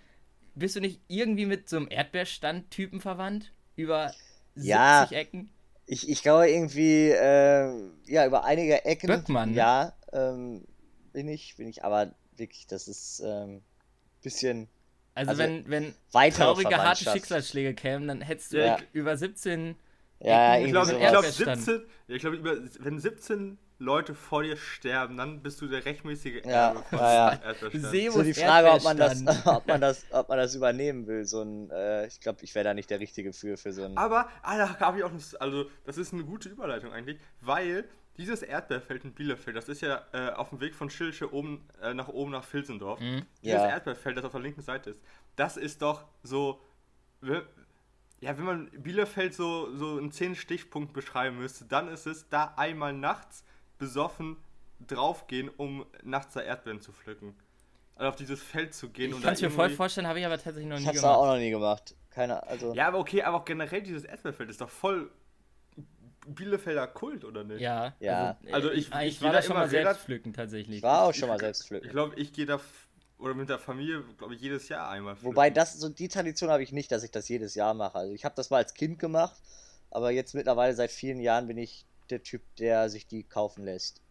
[0.58, 3.54] Bist du nicht irgendwie mit so einem Erdbeerstand-Typen verwandt?
[3.76, 4.12] Über
[4.56, 5.08] 70 Ja.
[5.12, 5.50] Ecken?
[5.86, 9.08] Ich, ich glaube irgendwie, äh, ja, über einige Ecken.
[9.08, 9.54] Böckmann?
[9.54, 10.65] Ja, ähm,
[11.13, 13.62] bin ich, bin ich, aber wirklich, das ist ähm,
[14.22, 14.67] bisschen
[15.15, 17.10] Also, Also, wenn, wenn weitere traurige, harte.
[17.12, 18.80] Schicksalsschläge kämen, dann hättest du Ja.
[18.93, 19.76] über 17
[20.20, 21.39] Ja, Ecken Ich glaube, ich glaub, sowas.
[21.39, 21.62] Erdbeerstand.
[21.62, 25.86] 17, ja, ich glaube, über, wenn 17 Leute vor dir sterben, dann bist du der
[25.86, 28.12] rechtmäßige Ja, Erbe von ja, ja.
[28.12, 31.26] So die Frage, ob man das, ob man das, ob man das übernehmen will.
[31.26, 33.98] So ein, äh, ich glaube, ich wäre da nicht der Richtige für, für so ein.
[33.98, 37.86] Aber, ah, da habe ich auch nicht, also, das ist eine gute Überleitung eigentlich, weil
[38.18, 41.94] dieses Erdbeerfeld in Bielefeld, das ist ja äh, auf dem Weg von Schilsche oben, äh,
[41.94, 43.00] nach oben nach Filzendorf.
[43.00, 43.26] Mhm.
[43.44, 43.70] Dieses Ja.
[43.70, 45.02] Erdbeerfeld, das auf der linken Seite ist,
[45.36, 46.60] das ist doch so,
[48.20, 52.54] ja, wenn man Bielefeld so, so in 10 Stichpunkt beschreiben müsste, dann ist es da
[52.58, 53.44] einmal nachts
[53.78, 54.38] besoffen
[54.86, 57.36] draufgehen, um nachts da Erdbeeren zu pflücken.
[57.96, 60.26] Also auf dieses Feld zu gehen Ich und kann es mir voll vorstellen, habe ich
[60.26, 61.36] aber tatsächlich noch ich nie hab's da auch gemacht.
[61.38, 61.96] noch nie gemacht.
[62.12, 62.74] Keine, also.
[62.76, 65.10] Ja, aber okay, aber auch generell dieses Erdbeerfeld ist doch voll
[66.28, 67.62] Bielefelder Kult, oder nicht?
[67.62, 68.38] Ja, Ja.
[68.52, 70.78] Also, Also äh, ich- ich, ich war da schon immer mal selbst relativ- pflücken tatsächlich.
[70.78, 71.90] Ich war auch schon mal Ich- selbst Ich pflücken.
[71.90, 72.60] glaube, ich gehe da
[73.18, 75.16] oder mit der Familie, glaube ich, jedes Jahr einmal.
[75.24, 75.56] Wobei pflücken.
[75.56, 77.98] das so die Tradition habe ich nicht, dass ich das jedes Jahr mache.
[77.98, 79.42] Also ich habe das mal als Kind gemacht,
[79.90, 84.02] aber jetzt mittlerweile seit vielen Jahren bin ich der Typ, der sich die kaufen lässt.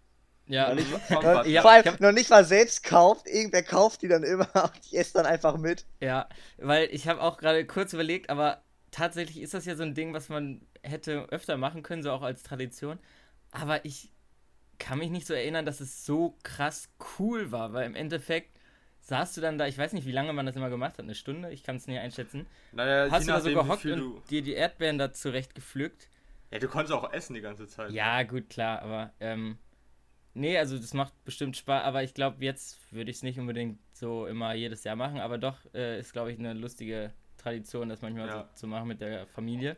[0.49, 1.45] Ja, Noch nicht, noch.
[1.45, 4.73] Ja, vor allem hab- noch nicht mal selbst kauft, irgendwer kauft die dann immer und
[4.85, 5.85] ich esse dann einfach mit.
[6.01, 6.29] Ja,
[6.59, 10.13] weil ich habe auch gerade kurz überlegt, aber tatsächlich ist das ja so ein Ding,
[10.13, 12.99] was man hätte öfter machen können, so auch als Tradition.
[13.51, 14.11] Aber ich
[14.79, 18.51] kann mich nicht so erinnern, dass es so krass cool war, weil im Endeffekt
[19.01, 21.15] saßt du dann da, ich weiß nicht, wie lange man das immer gemacht hat, eine
[21.15, 22.47] Stunde, ich kann es nicht einschätzen.
[22.73, 24.21] Naja, Hast du da so gehockt und du.
[24.31, 26.09] dir die Erdbeeren da zurecht gepflückt?
[26.53, 27.91] Ja, du konntest auch essen die ganze Zeit.
[27.93, 29.59] Ja, gut, klar, aber ähm,
[30.35, 33.79] nee, also das macht bestimmt Spaß, aber ich glaube, jetzt würde ich es nicht unbedingt
[33.93, 38.03] so immer jedes Jahr machen, aber doch äh, ist, glaube ich, eine lustige Tradition, das
[38.03, 38.49] manchmal Ja.
[38.51, 39.77] so zu machen mit der Familie.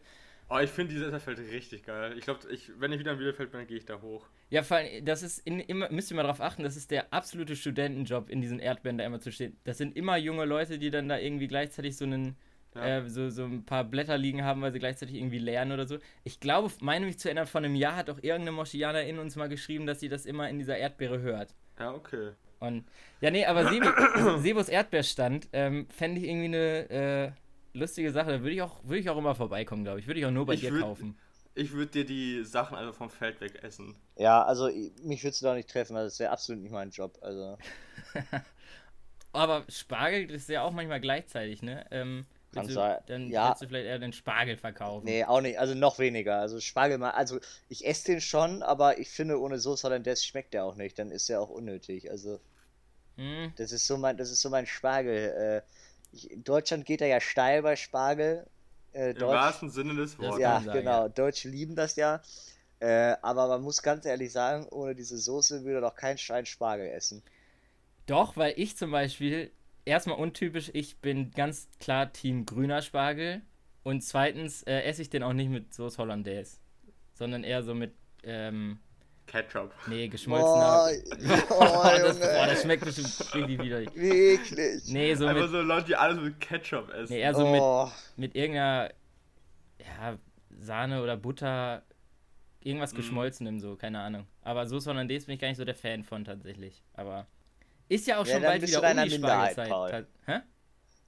[0.50, 2.16] Oh, ich finde dieses Etterfeld richtig geil.
[2.16, 4.26] Ich glaube, ich, wenn ich wieder in Bielefeld bin, dann gehe ich da hoch.
[4.48, 7.12] Ja, vor allem, das ist in, immer, müsst ihr mal drauf achten, das ist der
[7.12, 9.59] absolute Studentenjob, in diesen Erdbeeren da immer zu stehen.
[9.64, 12.37] Das sind immer junge Leute, die dann da irgendwie gleichzeitig so einen,
[12.79, 12.99] Ja.
[12.99, 15.99] äh, so, so ein paar Blätter liegen haben, weil sie gleichzeitig irgendwie lernen oder so.
[16.25, 19.37] Ich glaube, meine mich zu erinnern, vor einem Jahr hat auch irgendeine Moschianer in uns
[19.37, 21.55] mal geschrieben, dass sie das immer in dieser Erdbeere hört.
[21.79, 22.33] Ja, okay.
[22.61, 22.85] Und
[23.21, 23.87] ja, nee, aber Sebo,
[24.41, 28.33] Sebos Erdbeerstand ähm, fände ich irgendwie eine äh, lustige Sache.
[28.33, 30.07] Da würde ich, auch- würde ich auch immer vorbeikommen, glaube ich.
[30.09, 31.17] Würde ich auch nur bei Ich dir würd- kaufen.
[31.55, 33.97] Ich würde dir die Sachen einfach vom Feld weg essen.
[34.17, 36.91] Ja, also ich- mich würdest du doch nicht treffen, weil das wäre absolut nicht mein
[36.91, 37.19] Job.
[37.21, 37.59] Also
[39.33, 41.85] Aber Spargel das ist ja auch manchmal gleichzeitig, ne?
[41.91, 42.27] Ähm,
[42.59, 42.99] Kann willst du, sein.
[43.07, 43.49] dann Ja.
[43.49, 45.05] willst du vielleicht eher den Spargel verkaufen.
[45.05, 45.59] nee, auch nicht.
[45.59, 46.38] Also noch weniger.
[46.40, 50.55] Also Spargel mal, also ich esse den schon, aber ich finde ohne Soße Hollandaise schmeckt
[50.55, 50.99] der auch nicht.
[50.99, 52.11] Dann ist er auch unnötig.
[52.11, 52.40] Also
[53.16, 55.62] Hm, das ist so mein, das ist so mein Spargel.
[55.64, 58.47] Äh, ich, in Deutschland geht er ja steil bei Spargel.
[58.92, 60.38] Äh, Im Deutsch, wahrsten Sinne des Wortes.
[60.40, 61.03] Ja, sagen, genau.
[61.03, 61.09] ja.
[61.09, 62.23] Deutsche lieben das ja.
[62.81, 66.87] Äh, aber man muss ganz ehrlich sagen, ohne diese Soße würde doch kein Stein Spargel
[66.88, 67.23] essen.
[68.07, 69.51] Doch, weil ich zum Beispiel,
[69.88, 73.42] erstmal untypisch, ich bin ganz klar Team grüner Spargel.
[73.83, 76.59] Und zweitens äh, esse ich den auch nicht mit Soße Hollandaise.
[77.14, 78.79] Sondern eher so mit, ähm,
[79.27, 79.74] Ketchup.
[79.88, 80.90] nee, Boah, geschmolzener.
[81.51, 83.90] oh, das, Junge, boah, das schmeckt bestimmt richtig widerlich.
[83.94, 84.83] wie eklig.
[84.88, 87.12] Nee, so Einfach mit, so Leute, die alles mit Ketchup essen.
[87.12, 88.90] nee, eher so mit, oh, mit irgendeiner
[89.81, 90.18] ja,
[90.59, 91.83] Sahne oder Butter,
[92.62, 92.96] irgendwas Mhm.
[92.98, 94.27] geschmolzenem so, keine Ahnung.
[94.42, 96.83] Aber Soße Hollandaise bin ich gar nicht so der Fan von tatsächlich.
[96.94, 97.27] Aber
[97.88, 99.68] ist ja auch Ja, schon bald wieder du da um in der die Minderheit, Spargelzeit.
[99.68, 99.90] Paul.
[99.90, 100.40] Ta- Hä?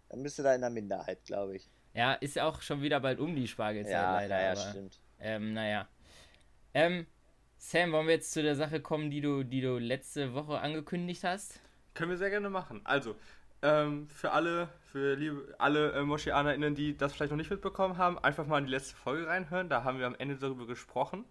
[0.09, 1.69] dann bist du da in der Minderheit, glaube ich.
[1.95, 4.37] Ja, ist ja auch schon wieder bald um die Spargelzeit Ja, leider.
[4.37, 5.01] ja, ja, aber, stimmt.
[5.19, 5.89] Ähm, naja.
[6.75, 7.07] Ähm,
[7.59, 11.25] Sam, wollen wir jetzt zu der Sache kommen, die du, die du letzte Woche angekündigt
[11.25, 11.61] hast?
[11.95, 12.81] Können wir sehr gerne machen.
[12.85, 13.17] Also,
[13.63, 18.19] ähm, für alle, für liebe, alle äh, MoschianerInnen, die das vielleicht noch nicht mitbekommen haben,
[18.19, 19.69] einfach mal in die letzte Folge reinhören.
[19.69, 21.25] Da haben wir am Ende darüber gesprochen,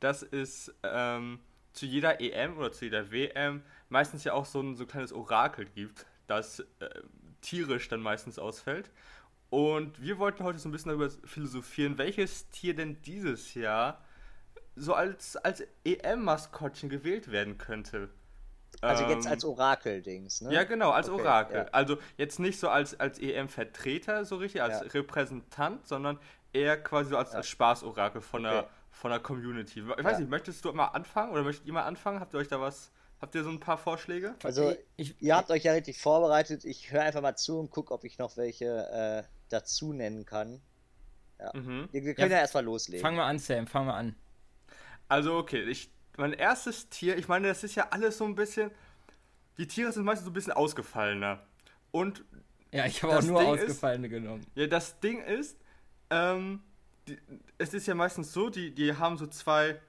[0.00, 1.38] dass es ähm,
[1.78, 5.12] zu jeder EM oder zu jeder WM meistens ja auch so ein so ein kleines
[5.12, 6.88] Orakel gibt, das äh,
[7.40, 8.90] tierisch dann meistens ausfällt.
[9.50, 14.04] Und wir wollten heute so ein bisschen darüber philosophieren, welches Tier denn dieses Jahr
[14.76, 18.10] so als, als EM-Maskottchen gewählt werden könnte.
[18.80, 20.52] Also jetzt Ähm, als Orakel-Dings, ne?
[20.52, 21.56] ja, genau, als Okay, Orakel.
[21.56, 21.64] ja.
[21.72, 24.86] Also jetzt nicht so als, als EM-Vertreter so richtig, als Ja.
[24.90, 26.18] Repräsentant, sondern
[26.52, 28.54] eher quasi so als, als Spaß-Orakel von, Okay.
[28.54, 29.80] der, von der Community.
[29.80, 30.18] Ich weiß Ja.
[30.20, 32.18] nicht, möchtest du mal anfangen oder möchtet ihr mal anfangen?
[32.20, 34.34] Habt ihr euch da was, habt ihr so ein paar Vorschläge?
[34.42, 36.64] Also, Ich, ihr habt euch ja richtig vorbereitet.
[36.64, 40.60] Ich höre einfach mal zu und gucke, ob ich noch welche äh, dazu nennen kann.
[41.54, 41.88] Mhm.
[41.92, 43.00] Wir, wir können Ja, ja, erstmal loslegen.
[43.00, 44.16] fang mal an, Sam, fang mal an.
[45.06, 48.72] Also okay, ich, mein erstes Tier, ich meine, das ist ja alles so ein bisschen,
[49.56, 51.46] die Tiere sind meistens so ein bisschen ausgefallener.
[51.92, 52.24] Und
[52.72, 54.44] Ja, ich habe auch nur Ding ist- ausgefallene genommen.
[54.56, 55.56] Ja, das Ding ist,
[56.10, 56.60] ähm,
[57.08, 57.18] die,
[57.58, 59.80] es ist ja meistens so, die, die haben so zwei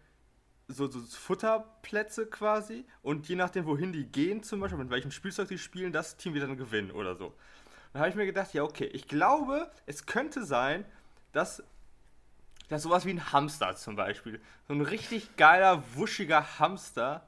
[0.68, 5.48] so, so Futterplätze quasi und je nachdem, wohin die gehen, zum Beispiel, mit welchem Spielzeug
[5.48, 7.34] die spielen, das Team wird dann gewinnen oder so.
[7.92, 10.86] Dann habe ich mir gedacht, ja, okay, ich glaube, es könnte sein,
[11.32, 11.64] dass,
[12.68, 17.28] dass sowas wie ein Hamster zum Beispiel, so ein richtig geiler, wuschiger Hamster,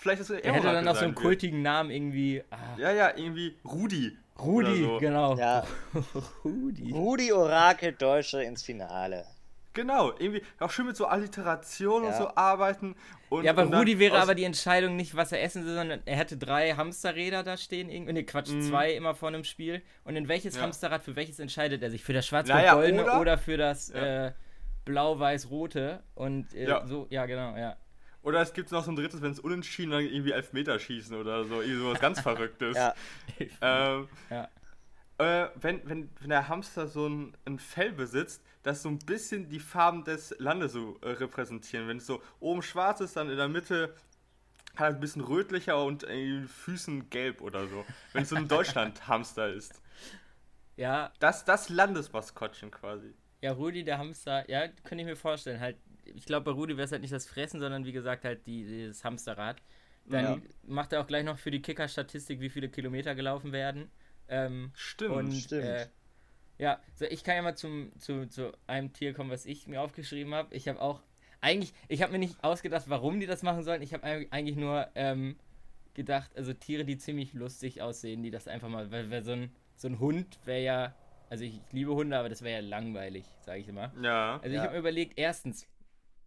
[0.00, 2.42] vielleicht ist er Der hätte dann auch so einen kultigen Namen irgendwie.
[2.50, 4.16] Ah, Ja, ja, irgendwie Rudi.
[4.38, 4.98] Rudi, so.
[4.98, 5.36] genau.
[5.36, 5.64] Ja,
[6.44, 6.90] Rudi.
[6.92, 9.24] Rudi Orakel Deutsche ins Finale.
[9.72, 12.16] Genau, irgendwie auch schön mit so Alliteration und Ja.
[12.18, 12.96] so arbeiten.
[13.28, 16.00] Und, Ja, aber und Rudi wäre aber die Entscheidung nicht, was er essen soll, sondern
[16.06, 17.88] er hätte drei Hamsterräder da stehen.
[17.88, 19.82] irgendwie- Nee, Quatsch, zwei immer vor einem Spiel.
[20.02, 20.56] Und in welches.
[20.56, 20.62] Ja.
[20.62, 22.02] Hamsterrad, für welches entscheidet er sich?
[22.02, 24.26] Für das Naja, schwarz-goldene oder- oder, für das Ja.
[24.28, 24.32] äh,
[24.86, 26.02] blau-weiß-rote?
[26.14, 26.86] Und äh, Ja.
[26.86, 27.76] so, ja, genau, ja.
[28.22, 31.60] Oder es gibt noch so ein drittes, wenn es unentschieden dann irgendwie Elfmeterschießen oder so,
[31.62, 32.76] irgendwie sowas ganz Verrücktes.
[32.76, 32.94] Ja,
[33.62, 34.48] Ähm, Ja.
[35.18, 39.48] äh, wenn, wenn, wenn der Hamster so ein, ein Fell besitzt, das so ein bisschen
[39.48, 41.88] die Farben des Landes so äh, repräsentieren.
[41.88, 43.94] Wenn es so oben schwarz ist, dann in der Mitte
[44.76, 47.86] halt ein bisschen rötlicher und in den Füßen gelb oder so.
[48.12, 49.82] Wenn es so ein Deutschland-Hamster ist.
[50.76, 53.14] Ja, Das, das Landesmaskottchen quasi.
[53.42, 55.60] ja, Rudi, der Hamster, ja, könnte ich mir vorstellen.
[55.60, 55.78] Halt,
[56.14, 58.64] ich glaube, bei Rudi wäre es halt nicht das Fressen, sondern wie gesagt, halt die,
[58.64, 59.56] dieses Hamsterrad.
[60.06, 60.38] Dann Ja.
[60.66, 63.90] macht er auch gleich noch für die Kicker-Statistik, wie viele Kilometer gelaufen werden.
[64.28, 65.14] Ähm, Stimmt.
[65.14, 65.64] und stimmt.
[65.64, 65.86] Äh,
[66.58, 69.80] ja, so ich kann ja mal zum, zu, zu einem Tier kommen, was ich mir
[69.80, 70.54] aufgeschrieben habe.
[70.54, 71.02] Ich habe auch,
[71.40, 73.82] eigentlich, ich habe mir nicht ausgedacht, warum die das machen sollen.
[73.82, 75.36] Ich habe eigentlich nur ähm,
[75.94, 79.50] gedacht, also Tiere, die ziemlich lustig aussehen, die das einfach mal, weil, weil so, ein,
[79.76, 80.94] so ein Hund wäre ja,
[81.28, 83.92] also ich liebe Hunde, aber das wäre ja langweilig, sage ich immer.
[84.02, 84.34] Ja.
[84.42, 84.62] Also ich Ja.
[84.64, 85.66] habe mir überlegt, erstens,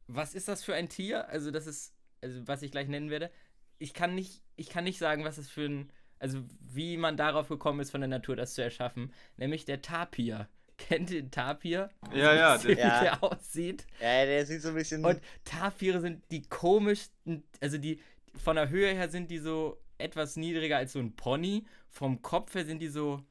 [0.07, 1.27] was ist das für ein Tier?
[1.29, 3.31] Also das ist, also was ich gleich nennen werde.
[3.79, 7.49] Ich kann nicht, ich kann nicht sagen, was es für ein, also wie man darauf
[7.49, 9.11] gekommen ist, von der Natur das zu erschaffen.
[9.37, 10.47] Nämlich der Tapir.
[10.77, 11.89] Kennt ihr den Tapir?
[12.13, 13.01] Ja, ja, Wie Ja.
[13.01, 13.85] der aussieht.
[14.01, 15.05] Ja, der sieht so ein bisschen.
[15.05, 17.99] Und Tapire sind die komischsten, also die
[18.35, 21.65] von der Höhe her sind die so etwas niedriger als so ein Pony.
[21.89, 23.21] Vom Kopf her sind die so.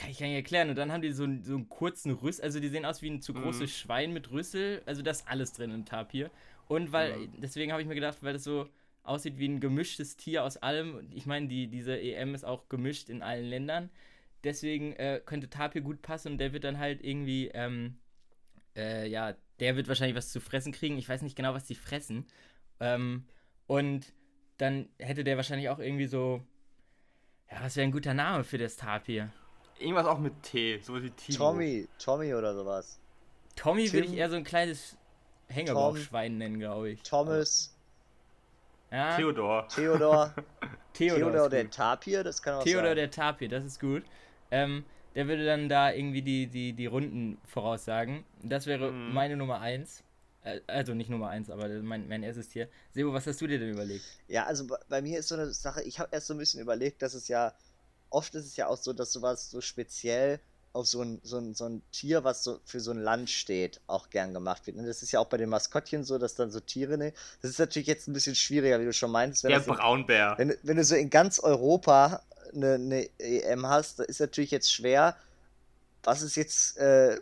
[0.00, 0.70] Kann ich gar nicht erklären.
[0.70, 2.44] Und dann haben die so, einen- so einen kurzen Rüssel.
[2.44, 3.66] Also die sehen aus wie ein zu großes Mhm.
[3.74, 4.82] Schwein mit Rüssel.
[4.86, 6.30] Also das ist alles drin im Tapir.
[6.68, 7.40] Und weil, Mhm.
[7.40, 8.68] deswegen habe ich mir gedacht, weil das so
[9.02, 11.08] aussieht wie ein gemischtes Tier aus allem.
[11.14, 13.90] Ich meine, die, diese EM ist auch gemischt in allen Ländern.
[14.44, 17.98] Deswegen äh, könnte Tapir gut passen und der wird dann halt irgendwie, ähm,
[18.76, 20.96] äh, ja, der wird wahrscheinlich was zu fressen kriegen.
[20.96, 22.26] Ich weiß nicht genau, was die fressen.
[22.78, 23.26] Ähm,
[23.66, 24.12] und
[24.56, 26.42] dann hätte der wahrscheinlich auch irgendwie so,
[27.50, 29.30] ja, was wäre ein guter Name für das Tapir?
[29.80, 31.38] Irgendwas auch mit T, so wie Timo.
[31.38, 32.98] Tommy, Tommy oder sowas.
[33.56, 34.96] Tommy würde ich eher so ein kleines
[35.48, 37.02] Hängebauchschwein nennen, glaube ich.
[37.02, 37.70] Thomas,
[38.90, 39.68] Ja, Theodor.
[39.68, 40.34] Theodor,
[40.92, 41.70] Theodor, der.
[41.70, 42.96] Tapir, das kann auch Theodor sein.
[42.96, 44.02] der Tapir, das ist gut.
[44.50, 48.24] Ähm, der würde dann da irgendwie die, die, die Runden voraussagen.
[48.42, 49.14] Das wäre Mhm.
[49.14, 50.02] meine Nummer 1.
[50.42, 52.68] Äh, also nicht Nummer 1, aber mein, mein erstes Tier.
[52.92, 54.04] Sebo, was hast du dir denn überlegt?
[54.28, 56.60] Ja, also bei- bei mir ist so eine Sache, ich habe erst so ein bisschen
[56.60, 57.52] überlegt, dass es ja,
[58.10, 60.40] oft ist es ja auch so, dass sowas so speziell
[60.72, 63.80] auf so ein, so ein, so ein Tier, was so für so ein Land steht,
[63.88, 64.76] auch gern gemacht wird.
[64.76, 67.12] Und das ist ja auch bei den Maskottchen so, dass dann so Tiere, ne?
[67.42, 69.42] Das ist natürlich jetzt ein bisschen schwieriger, wie du schon meintest.
[69.42, 70.34] Wenn, Der in, Braunbär.
[70.36, 72.22] wenn, wenn du so in ganz Europa
[72.54, 75.16] eine, eine EM hast, da ist natürlich jetzt schwer,
[76.04, 77.18] was ist jetzt äh,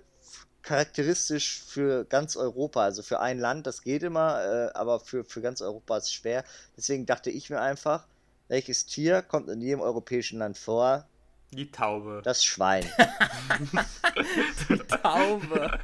[0.63, 5.41] charakteristisch für ganz Europa, also für ein Land, das geht immer, äh, aber für, für
[5.41, 6.45] ganz Europa ist es schwer.
[6.77, 8.07] Deswegen dachte ich mir einfach,
[8.49, 11.07] welches Tier kommt in jedem europäischen Land vor?
[11.53, 12.21] Die Taube.
[12.25, 12.85] Das Schwein.
[15.03, 15.79] Taube.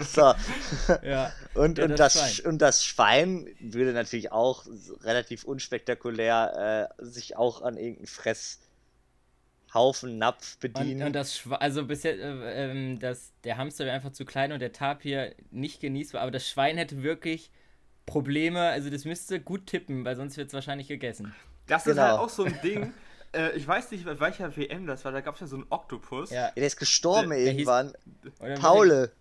[0.00, 0.32] So.
[1.02, 1.32] ja.
[1.54, 2.30] Und, Ja, und, das das, Schwein.
[2.30, 4.64] Sch- und das Schwein würde natürlich auch
[5.02, 11.06] relativ unspektakulär äh, sich auch an irgendeinen Fresshaufen, Napf Und, bedienen.
[11.08, 14.60] und das Schwe also bisher, äh, ähm, das, der Hamster wäre einfach zu klein und
[14.60, 17.50] der Tapir nicht genießbar, aber das Schwein hätte wirklich
[18.08, 21.34] Probleme, also das müsste gut tippen, weil sonst wird es wahrscheinlich gegessen.
[21.66, 22.02] Das ist Genau.
[22.08, 22.92] halt auch so ein Ding.
[23.32, 25.12] äh, ich weiß nicht, bei welcher WM das war.
[25.12, 26.30] Da gab es ja so einen Oktopus.
[26.30, 27.92] Ja, der ist gestorben Der- der hieß- irgendwann.
[28.60, 29.08] Paule.
[29.08, 29.12] dem-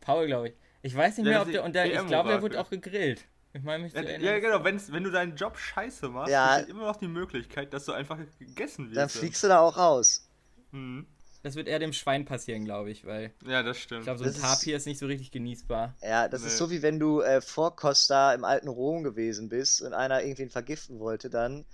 [0.00, 0.54] Paul, glaube ich.
[0.82, 2.42] Ich weiß nicht mehr, ob ist der, und der, ich glaube, der Orakel.
[2.42, 3.24] wurde auch gegrillt.
[3.54, 6.56] Ich meine mich Ja, zu ja, genau, wenn's, wenn du deinen Job scheiße machst, Ja.
[6.56, 8.96] besteht immer noch die Möglichkeit, dass du einfach gegessen wirst.
[8.96, 10.28] Dann fliegst du da auch raus.
[10.72, 11.06] Mhm.
[11.42, 14.04] Das wird eher dem Schwein passieren, glaube ich, weil Ja, das ich stimmt.
[14.04, 15.94] glaube, so ein Das Tapir ist nicht so richtig genießbar.
[16.00, 16.46] Ja, das Nee.
[16.48, 20.22] ist so wie wenn du äh, vor Costa im alten Rom gewesen bist und einer
[20.22, 21.64] irgendwen vergiften wollte, dann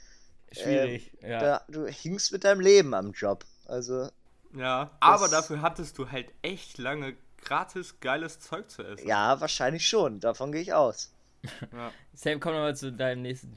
[0.52, 1.38] Schwierig, ja.
[1.40, 3.44] da, du hingst mit deinem Leben am Job.
[3.66, 4.08] Also,
[4.56, 9.06] ja, aber dafür hattest du halt echt lange gratis geiles Zeug zu essen.
[9.06, 10.20] ja, wahrscheinlich schon.
[10.20, 11.12] Davon gehe ich aus.
[11.72, 11.92] Ja.
[12.14, 13.56] Sam, komm nochmal zu deinem nächsten.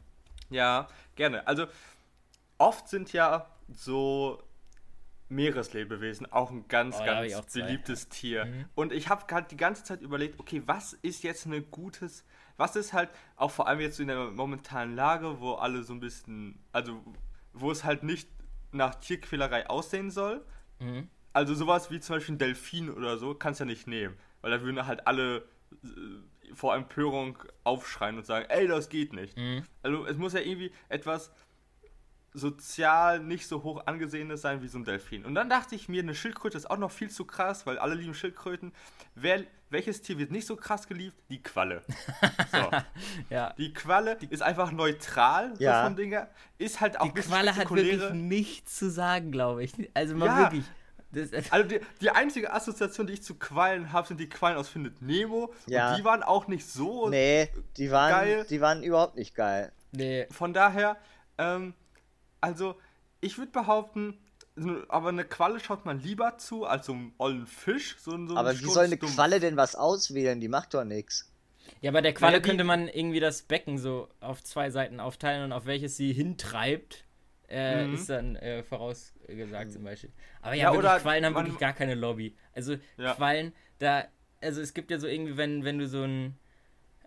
[0.50, 1.47] Ja, gerne.
[1.47, 1.65] Also,
[2.58, 4.43] oft sind ja so
[5.32, 7.62] Meereslebewesen auch ein ganz, Oh, ganz auch zwei.
[7.62, 8.46] beliebtes Tier.
[8.46, 8.65] Mhm.
[8.76, 12.26] Und ich habe gerade die ganze Zeit überlegt, okay, was ist jetzt ein gutes,
[12.58, 16.00] was ist halt auch vor allem jetzt in der momentanen Lage, wo alle so ein
[16.00, 17.02] bisschen, also
[17.54, 18.30] wo es halt nicht
[18.72, 20.46] nach Tierquälerei aussehen soll.
[20.80, 21.10] Mhm.
[21.34, 24.17] Also sowas wie zum Beispiel ein Delfin oder so, kannst du ja nicht nehmen.
[24.41, 25.48] Weil da würden halt alle
[25.84, 25.88] äh,
[26.54, 29.38] vor Empörung aufschreien und sagen, ey, das geht nicht.
[29.38, 29.63] Mhm.
[29.82, 31.32] Also es muss ja irgendwie etwas
[32.34, 35.26] sozial nicht so hoch angesehenes sein wie so ein Delfin.
[35.26, 37.94] Und dann dachte ich mir, eine Schildkröte ist auch noch viel zu krass, weil alle
[37.96, 38.72] lieben Schildkröten.
[39.15, 41.15] Wer, welches Tier wird nicht so krass geliebt?
[41.30, 41.82] Die Qualle.
[42.52, 42.70] So.
[43.30, 43.54] Ja.
[43.58, 45.84] Die Qualle ist einfach neutral, so Ja.
[45.84, 46.28] von Dinger.
[46.58, 49.74] Ist halt auch Die Qualle hat wirklich nichts zu sagen, glaube ich.
[49.94, 50.38] Also mal Ja.
[50.39, 50.65] wirklich.
[51.12, 54.70] Das, Also die, die einzige Assoziation, die ich zu Quallen habe, sind die Quallen aus
[54.70, 55.54] Findet Nemo.
[55.67, 55.91] Ja.
[55.91, 57.10] Und die waren auch nicht so.
[57.10, 58.46] Nee, die waren, Geil.
[58.50, 59.72] die waren überhaupt nicht geil.
[59.91, 60.96] nee, Von daher,
[61.38, 61.74] ähm,
[62.41, 62.75] also
[63.21, 64.17] ich würde behaupten,
[64.89, 67.95] aber eine Qualle schaut man lieber zu als so einen ollen Fisch.
[67.99, 68.97] So, so Aber wie soll eine.
[68.97, 70.39] Qualle denn was auswählen?
[70.41, 71.32] Die macht doch nichts.
[71.82, 75.43] Ja, bei der Qualle Naja, könnte man irgendwie das Becken so auf zwei Seiten aufteilen
[75.45, 77.06] und auf welches sie hintreibt,
[77.49, 77.93] äh, Mhm.
[77.93, 80.12] ist dann äh, vorausgesagt zum Beispiel.
[80.41, 82.36] Aber Ja, ja, wirklich, oder Quallen haben wirklich gar keine Lobby.
[82.54, 83.13] Also Ja.
[83.15, 84.06] Quallen, da,
[84.41, 86.38] also es gibt ja so irgendwie, wenn, wenn du so ein,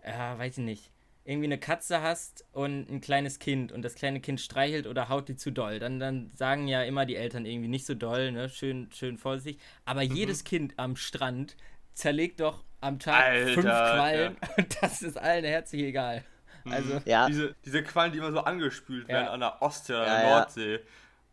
[0.05, 0.91] ja, weiß ich nicht,
[1.25, 5.27] irgendwie eine Katze hast und ein kleines Kind und das kleine Kind streichelt oder haut
[5.27, 8.47] die zu doll, dann, dann sagen ja immer die Eltern irgendwie nicht so doll, ne?
[8.49, 9.61] Schön, schön vorsichtig.
[9.85, 10.15] Aber Mhm.
[10.15, 11.55] jedes Kind am Strand
[11.93, 16.23] zerlegt doch am Tag Alter, fünf Quallen und das ist allen herzlich egal.
[16.69, 17.27] Also, Ja.
[17.27, 19.15] Diese, diese Quallen, die immer so angespült Ja.
[19.15, 20.39] werden an der Ostsee oder Ja, der ja.
[20.39, 20.79] Nordsee.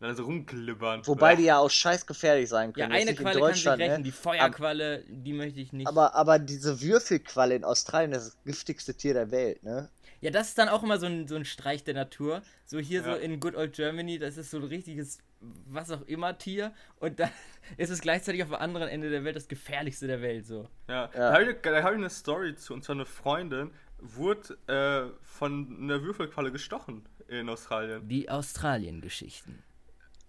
[0.03, 1.07] Dann so rumglibbern.
[1.07, 2.93] Wobei die ja auch scheißgefährlich sein ja, können.
[2.99, 4.03] Jetzt eine Qualle kann sich Deutschland, rächen, ne?
[4.03, 5.87] die Feuerqualle, die möchte ich nicht.
[5.87, 9.89] Aber, aber diese Würfelqualle in Australien, das ist das giftigste Tier der Welt, ne?
[10.19, 12.41] Ja, das ist dann auch immer so ein, so ein Streich der Natur.
[12.65, 13.13] So hier Ja.
[13.13, 16.73] so in Good Old Germany, das ist so ein richtiges, was auch immer Tier.
[16.99, 17.29] Und dann
[17.77, 20.45] ist es gleichzeitig auf dem anderen Ende der Welt das gefährlichste der Welt.
[20.45, 20.67] So.
[20.89, 21.31] Ja, Ja.
[21.31, 22.73] da habe ich, hab ich eine Story zu.
[22.73, 28.05] Und zwar eine Freundin wurde äh, von einer Würfelqualle gestochen in Australien.
[28.09, 29.63] Die Australien-Geschichten.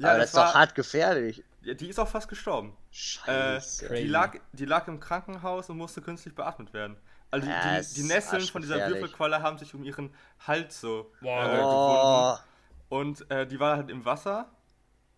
[0.02, 1.44] Aber das ist doch hart gefährlich.
[1.62, 2.70] Ja, die ist auch fast gestorben.
[2.70, 3.86] Äh, Scheiße.
[3.86, 4.02] Crazy.
[4.02, 6.96] die, lag, die lag im Krankenhaus und musste künstlich beatmet werden.
[7.30, 8.88] Also die, Ja, die, die Nesseln von dieser.
[8.88, 10.14] Würfelqualle haben sich um ihren
[10.46, 12.40] Hals so äh, oh, gefunden.
[12.88, 14.50] Und äh, die war halt im Wasser.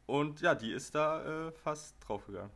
[0.06, 2.50] Und ja, die ist da äh, fast draufgegangen.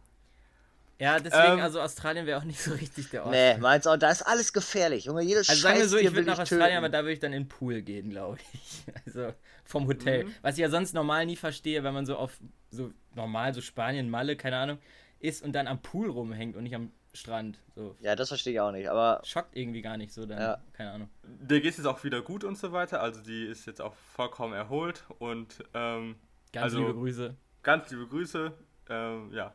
[1.00, 3.32] Ja, deswegen, Ähm, also Australien wäre auch nicht so richtig der Ort.
[3.32, 5.06] nee, meinst du, da ist alles gefährlich.
[5.06, 6.76] Junge, jedes Also sagen wir so, ich würde will nach Australien, töten.
[6.76, 8.84] aber da würde ich dann in den Pool gehen, glaube ich.
[9.06, 9.32] Also
[9.64, 10.24] vom Hotel.
[10.24, 10.34] Mhm.
[10.42, 12.38] Was ich ja sonst normal nie verstehe, wenn man so auf
[12.70, 14.78] so normal, so Spanien, Malle, keine Ahnung,
[15.20, 17.58] ist und dann am Pool rumhängt und nicht am Strand.
[17.74, 20.38] So Ja, das verstehe ich auch nicht, aber schockt irgendwie gar nicht so dann.
[20.38, 20.62] Ja.
[20.74, 21.08] Keine Ahnung.
[21.24, 23.00] Der geht jetzt auch wieder gut und so weiter.
[23.00, 25.04] Also die ist jetzt auch vollkommen erholt.
[25.18, 26.16] Und ähm,
[26.52, 27.34] Ganz Also- liebe Grüße.
[27.62, 28.52] ganz liebe Grüße.
[28.88, 29.54] Ähm, ja,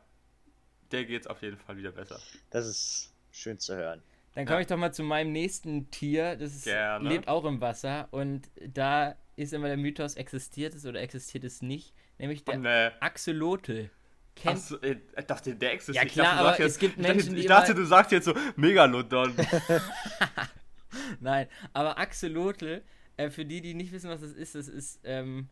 [0.95, 2.19] der geht's auf jeden Fall wieder besser.
[2.49, 4.01] das ist schön zu hören.
[4.33, 4.61] Dann komme Ja.
[4.61, 6.35] ich doch mal zu meinem nächsten Tier.
[6.35, 6.65] Das ist,
[7.01, 11.61] lebt auch im Wasser und da ist immer der Mythos, existiert es oder existiert es
[11.61, 13.89] nicht, nämlich der Und, äh, Axolotl.
[14.35, 15.95] Kennt, Achso, äh, ich dachte, der existiert.
[15.95, 17.75] Ja, Ich dachte, klar, du sagst aber es gibt ich dachte- Menschen, die Ich dachte,
[17.75, 19.33] du sagst jetzt so Megalodon.
[21.19, 22.81] Nein, aber Axolotl,
[23.17, 25.47] äh, für die, die nicht wissen, was das ist, das ist, ähm,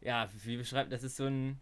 [0.00, 1.60] ja, wie beschreibt, das ist so ein,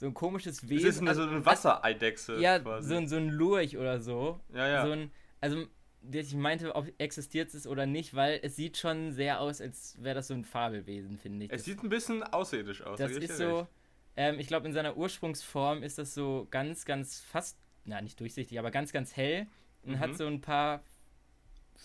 [0.00, 0.88] so ein komisches Das Wesen.
[0.88, 2.40] ist eine, so also- eine Wassereidechse.
[2.40, 2.88] ja, quasi.
[2.88, 4.40] so ein, so ein Lurch oder so.
[4.54, 4.86] Ja, ja.
[4.86, 5.10] So ein,
[5.42, 5.66] also,
[6.10, 10.14] ich meinte, ob existiert es oder nicht, weil es sieht schon sehr aus, als wäre
[10.14, 11.52] das so ein Fabelwesen, finde ich.
[11.52, 12.98] es Das- sieht ein bisschen außerirdisch aus.
[12.98, 13.68] da Das ist so,
[14.16, 18.58] ähm, ich glaube, in seiner Ursprungsform ist das so ganz, ganz fast, na, nicht durchsichtig,
[18.58, 19.46] aber ganz, ganz hell
[19.82, 20.14] und hat Mhm.
[20.14, 20.82] so ein paar,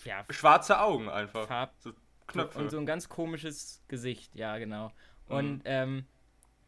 [0.06, 1.47] ja, Schwarze Augen einfach.
[1.47, 1.91] Farb So
[2.28, 2.60] Knöpfe.
[2.60, 4.88] und so ein ganz komisches Gesicht, ja, genau.
[5.28, 5.36] Mhm.
[5.36, 6.06] Und ähm,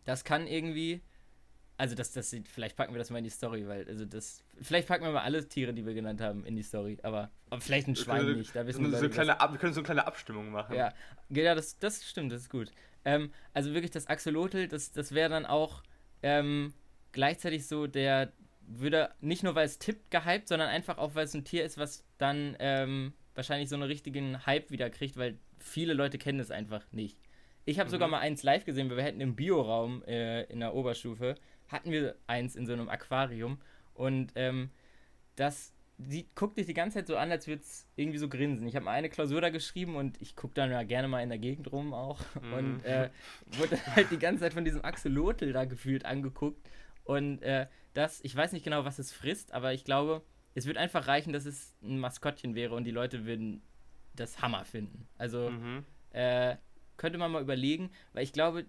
[0.03, 1.01] das kann irgendwie,
[1.77, 4.43] also das, das sieht, vielleicht packen wir das mal in die Story, weil, also das,
[4.61, 7.61] vielleicht packen wir mal alle Tiere, die wir genannt haben, in die Story, aber, aber
[7.61, 9.73] vielleicht ein Wir Schwein können- nicht, da wissen so, die so kleine Ab, wir können
[9.73, 10.75] so eine kleine Abstimmung machen.
[10.75, 10.91] ja,
[11.29, 12.71] ja das, das stimmt, das ist gut.
[13.05, 15.83] Ähm, also wirklich das Axolotl, das, das wäre dann auch
[16.23, 16.73] ähm,
[17.11, 21.33] gleichzeitig so der, würde nicht nur weil es tippt gehypt, sondern einfach auch weil es
[21.33, 25.93] ein Tier ist, was dann ähm, wahrscheinlich so einen richtigen Hype wieder kriegt, weil viele
[25.93, 27.19] Leute kennen es einfach nicht.
[27.65, 30.73] Ich habe sogar mal eins live gesehen, weil wir hätten im Bioraum äh, in der
[30.73, 31.35] Oberstufe,
[31.67, 33.59] hatten wir eins in so einem Aquarium
[33.93, 34.69] und ähm,
[35.35, 38.67] das sieht, guckt dich die ganze Zeit so an, als würde es irgendwie so grinsen.
[38.67, 41.29] Ich habe mal eine Klausur da geschrieben und ich gucke dann ja gerne mal in
[41.29, 42.19] der Gegend rum auch.
[42.53, 43.09] Und äh,
[43.57, 46.69] wurde halt die ganze Zeit von diesem Axolotl da gefühlt angeguckt.
[47.03, 50.21] Und äh, das, ich weiß nicht genau, was es frisst, aber ich glaube,
[50.53, 53.61] es wird einfach reichen, dass es ein Maskottchen wäre und die Leute würden
[54.15, 55.07] das Hammer finden.
[55.17, 55.83] Also Mhm.
[56.11, 56.57] äh,
[56.97, 58.65] könnte man mal überlegen, weil ich glaube,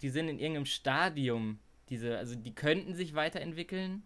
[0.00, 1.58] die sind in irgendeinem Stadium,
[1.92, 4.02] diese, also die könnten sich weiterentwickeln,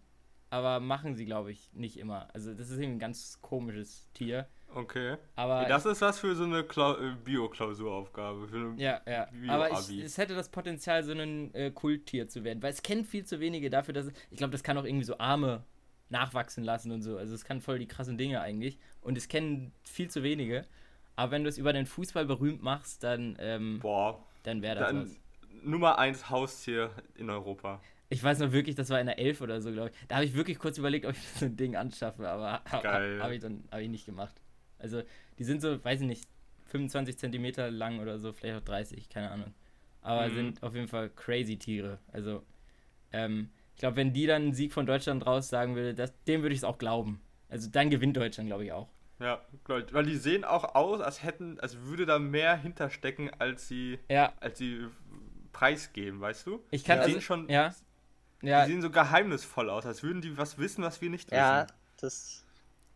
[0.49, 2.27] aber machen sie, glaube ich, nicht immer.
[2.33, 4.45] Also das ist irgendwie ein ganz komisches Tier.
[4.75, 5.15] Okay.
[5.37, 8.49] Aber das ist was für so eine äh, Bio-Klausuraufgabe.
[8.49, 9.29] Für eine ja, ja.
[9.31, 12.83] Bio Aber ich, es hätte das Potenzial, so ein äh, Kulttier zu werden, weil es
[12.83, 15.63] kennt viel zu wenige dafür, dass es, ich glaube, das kann auch irgendwie so Arme
[16.09, 17.17] nachwachsen lassen und so.
[17.17, 18.77] Also es kann voll die krassen Dinge eigentlich.
[18.99, 20.65] Und es kennen viel zu wenige.
[21.15, 24.21] Aber wenn du es über den Fußball berühmt machst, dann, ähm, Boah.
[24.43, 25.19] dann wäre das was.
[25.63, 27.81] Nummer 1 Haustier in Europa.
[28.09, 30.07] Ich weiß noch wirklich, das war in der 11 oder so, glaube ich.
[30.07, 33.31] Da habe ich wirklich kurz überlegt, ob ich so ein Ding anschaffe, aber habe hab
[33.31, 34.41] ich dann hab ich nicht gemacht.
[34.79, 35.01] Also,
[35.39, 36.27] die sind so, weiß ich nicht,
[36.65, 39.53] 25 Zentimeter lang oder so, vielleicht auch 30, keine Ahnung.
[40.01, 40.33] Aber Mhm.
[40.33, 41.99] sind auf jeden Fall crazy Tiere.
[42.13, 42.43] Also,
[43.11, 46.41] ähm, ich glaube, wenn die dann einen Sieg von Deutschland raus sagen würde, das, dem
[46.41, 47.21] würde ich es auch glauben.
[47.49, 48.87] Also, dann gewinnt Deutschland, glaube ich, auch.
[49.19, 49.93] Ja, ich.
[49.93, 54.33] weil die sehen auch aus, als hätten, als würde da mehr hinterstecken, als sie, Ja,
[54.39, 54.85] als sie
[55.57, 56.63] preisgeben, weißt du?
[56.71, 57.73] ich kann die also, sehen schon, ja,
[58.41, 61.63] die ja, sehen so geheimnisvoll aus, als würden die was wissen, was wir nicht Ja,
[61.63, 61.73] wissen.
[61.99, 62.45] das.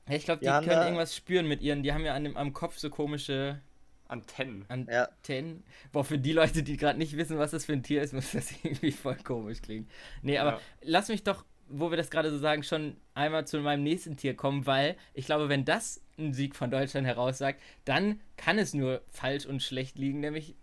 [0.07, 2.37] ja, ich glaube, die können da- irgendwas spüren mit ihren, die haben ja an dem,
[2.37, 3.59] am Kopf so komische
[4.07, 4.65] Antennen.
[4.89, 5.05] Ja.
[5.05, 5.63] Antennen.
[5.91, 8.31] Boah, für die Leute, die gerade nicht wissen, was das für ein Tier ist, muss
[8.33, 9.87] das irgendwie voll komisch klingen.
[10.21, 10.59] Nee, aber Ja.
[10.81, 14.35] lass mich doch, wo wir das gerade so sagen, schon einmal zu meinem nächsten Tier
[14.35, 19.47] kommen, weil ich glaube, wenn das Gruppensieg von Deutschland heraussagt, dann kann es nur falsch
[19.47, 20.55] und schlecht liegen, nämlich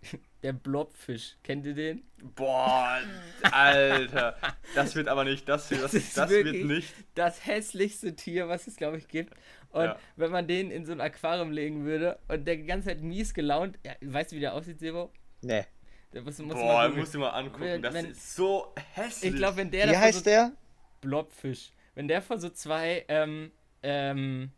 [0.43, 1.35] der Blobfisch.
[1.43, 2.03] Kennt ihr den?
[2.35, 2.99] Boah,
[3.51, 4.37] Alter.
[4.75, 6.93] Das wird aber nicht, das, das, ist das wird nicht.
[7.15, 9.33] Das hässlichste Tier, was es, glaube ich, gibt.
[9.71, 9.99] Und Ja.
[10.15, 13.33] wenn man den in so ein Aquarium legen würde und der die ganze Zeit mies
[13.33, 15.11] gelaunt, ja, weißt du, wie der aussieht, Sebo?
[15.41, 15.65] Nee.
[16.13, 17.61] Der muss, muss Boah, mal musst du mal angucken.
[17.63, 19.31] Wenn- das wenn- ist so hässlich.
[19.31, 20.53] ich glaube, wenn der Wie heißt so, der?
[21.01, 23.51] Blobfisch, wenn der vor so zwei ähm,
[23.83, 24.51] ähm,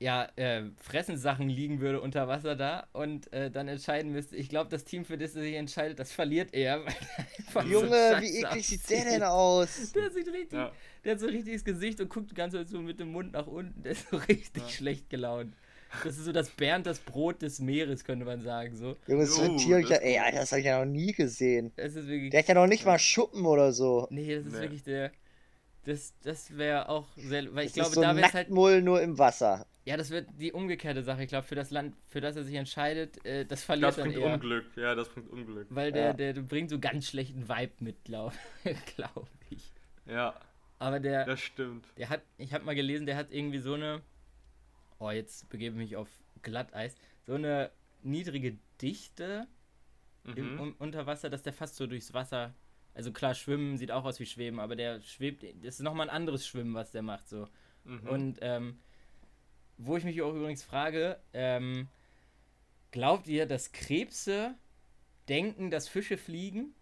[0.00, 4.70] ja, äh, Fressensachen liegen würde unter Wasser da und äh, dann entscheiden müsste, ich glaube,
[4.70, 6.84] das Team, für das er sich entscheidet, das verliert er.
[6.86, 6.98] weil der
[7.46, 9.92] einfach so Junge, scheiße wie eklig sieht der denn aus?
[9.94, 10.72] Der sieht richtig, Ja.
[11.04, 13.32] der hat so richtig das Gesicht und guckt die ganze Zeit so mit dem Mund
[13.32, 13.82] nach unten.
[13.82, 15.54] Der ist so richtig schlecht gelaunt.
[16.04, 18.76] Das ist so das Bernd, das Brot des Meeres, könnte man sagen.
[18.76, 18.94] So.
[19.06, 21.12] Junge, so ein Oh, Tier, das- ja, ey, Alter, das habe ich ja noch nie
[21.12, 21.72] gesehen.
[21.76, 22.30] Wirklich.
[22.30, 24.06] Der hat ja noch nicht mal Schuppen oder so.
[24.10, 24.60] nee, das ist Nee.
[24.60, 25.10] wirklich der.
[25.86, 27.54] Das, das wäre auch sehr.
[27.54, 28.48] Weil ich Das glaube, ist so da ein wäre es halt.
[28.48, 29.66] Nacktmull nur im Wasser.
[29.88, 31.22] Ja, das wird die umgekehrte Sache.
[31.22, 34.04] Ich glaube, für das Land, für das er sich entscheidet, äh, das verliert das dann
[34.10, 34.34] bringt eher.
[34.34, 34.66] Unglück.
[34.76, 35.66] Ja, das bringt Unglück.
[35.70, 36.12] Weil der, Ja.
[36.12, 38.34] der, der bringt so ganz schlechten Vibe mit, glaube
[38.96, 39.72] glaub ich.
[40.06, 40.34] Ja,
[40.78, 41.86] Aber der, das stimmt.
[41.96, 44.02] der hat, ich habe mal gelesen, der hat irgendwie so eine,
[44.98, 46.08] oh, jetzt begebe ich mich auf
[46.42, 46.94] Glatteis,
[47.26, 47.70] so eine
[48.02, 49.46] niedrige Dichte
[50.24, 50.60] im, Mhm.
[50.60, 52.54] un, unter Wasser, dass der fast so durchs Wasser,
[52.94, 56.14] also klar, schwimmen sieht auch aus wie schweben, aber der schwebt, das ist nochmal ein
[56.14, 57.48] anderes Schwimmen, was der macht, so.
[57.84, 58.08] Mhm.
[58.08, 58.78] Und, ähm,
[59.78, 61.88] wo ich mich auch übrigens frage, ähm,
[62.90, 64.54] glaubt ihr, dass Krebse
[65.28, 66.74] denken, dass Fische fliegen?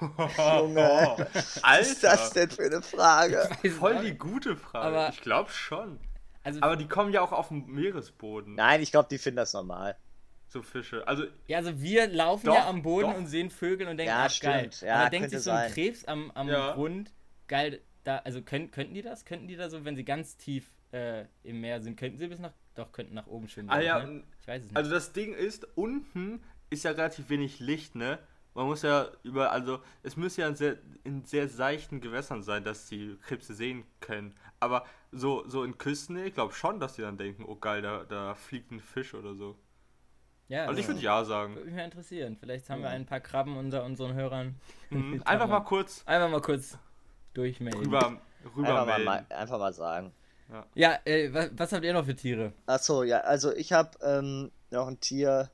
[0.00, 1.16] Junge,
[1.62, 3.48] was ist das denn für eine Frage?
[3.78, 4.86] Voll die gute Frage.
[4.86, 5.98] Aber- ich glaube schon.
[6.42, 9.52] Also, Aber die kommen ja auch auf dem Meeresboden, Nein, ich glaube, die finden das
[9.52, 9.96] normal.
[10.46, 11.06] so Fische.
[11.08, 13.16] Also, Ja, also wir laufen Doch, ja am Boden doch.
[13.16, 14.70] und sehen Vögel und denken, Ja, ach geil.
[14.72, 14.88] stimmt.
[14.88, 15.72] Ja, Aber denkt sich so ein sein.
[15.72, 16.72] Krebs am, am Ja.
[16.74, 17.12] Grund,
[17.48, 19.24] geil, da, also können, könnten die das?
[19.24, 22.38] Könnten die da so, wenn sie ganz tief äh, im Meer sind, könnten sie bis
[22.38, 23.70] nach, doch, könnten nach oben schwimmen.
[23.70, 24.22] ah ja, ich, ne?
[24.40, 24.76] Ich weiß es nicht.
[24.76, 28.18] also das Ding ist, unten ist ja relativ wenig Licht, ne?
[28.54, 32.64] Man muss ja über, also es muss ja in sehr, in sehr seichten Gewässern sein,
[32.64, 34.34] dass die Krebse sehen können.
[34.60, 38.04] Aber so, so in Küsten, ich glaube schon, dass die dann denken, oh geil, da,
[38.04, 39.58] da fliegt ein Fisch oder so.
[40.48, 41.54] ja, Also ich das würde ja sagen.
[41.54, 42.38] würde mich mal interessieren.
[42.40, 44.56] Vielleicht haben wir ein paar Krabben unter unseren Hörern.
[44.88, 45.20] Mhm.
[45.26, 46.78] Einfach mal kurz Einfach mal kurz
[47.34, 47.82] durchmelden.
[47.82, 48.18] rüber,
[48.56, 49.04] rüber Einfach melden.
[49.04, 50.14] mal, einfach mal sagen.
[50.74, 52.52] Ja, äh, was, was habt ihr noch für Tiere?
[52.66, 55.50] Achso, ja, also ich habe ähm, noch ein Tier,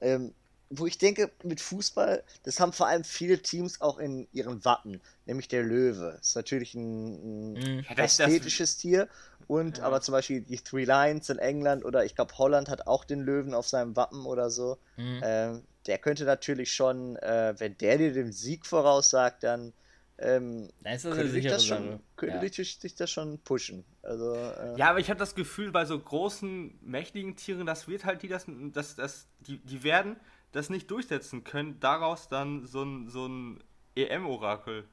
[0.00, 0.34] ähm,
[0.68, 5.00] wo ich denke, mit Fußball, das haben vor allem viele Teams auch in ihren Wappen,
[5.26, 6.14] nämlich der Löwe.
[6.18, 7.84] Das ist natürlich ein, ein Mhm.
[7.88, 9.08] Ja, das- das- ästhetisches Tier.
[9.48, 13.04] Und aber zum Beispiel die Three Lions in England oder ich glaube Holland hat auch
[13.04, 14.76] den Löwen auf seinem Wappen oder so.
[14.96, 15.20] Mhm.
[15.22, 19.72] Ähm, der könnte natürlich schon, äh, wenn der dir den Sieg voraussagt, dann
[20.18, 22.40] ähm, Da ist das eine könnte sich sichere das schon, könnte Ja.
[22.40, 23.84] dich, dich das schon pushen.
[24.02, 28.04] Also äh, Ja, aber ich habe das Gefühl, bei so großen, mächtigen Tieren, das wird
[28.04, 30.16] halt die, das, das, das, die, die werden
[30.52, 33.62] das nicht durchsetzen können, daraus dann so ein, so ein
[33.94, 34.84] EM-Orakel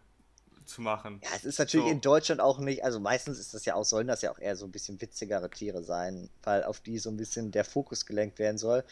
[0.65, 1.19] zu machen.
[1.23, 1.91] Ja, es ist natürlich So.
[1.91, 4.55] in Deutschland auch nicht, also meistens ist das ja auch, sollen das ja auch eher
[4.55, 8.39] so ein bisschen witzigere Tiere sein, weil auf die so ein bisschen der Fokus gelenkt
[8.39, 8.83] werden soll.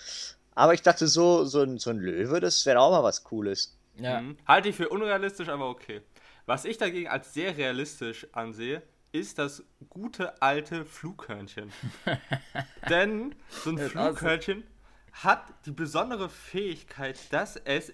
[0.53, 3.77] Aber ich dachte so, so ein, so ein Löwe, das wäre auch mal was Cooles.
[3.95, 4.21] Ja.
[4.21, 4.37] Mhm.
[4.47, 6.01] Halte ich für unrealistisch, aber okay.
[6.45, 8.81] Was ich dagegen als sehr realistisch ansehe,
[9.11, 11.71] ist das gute alte Flughörnchen.
[12.89, 14.63] Denn so ein Flughörnchen
[15.11, 17.93] hat die besondere Fähigkeit, dass es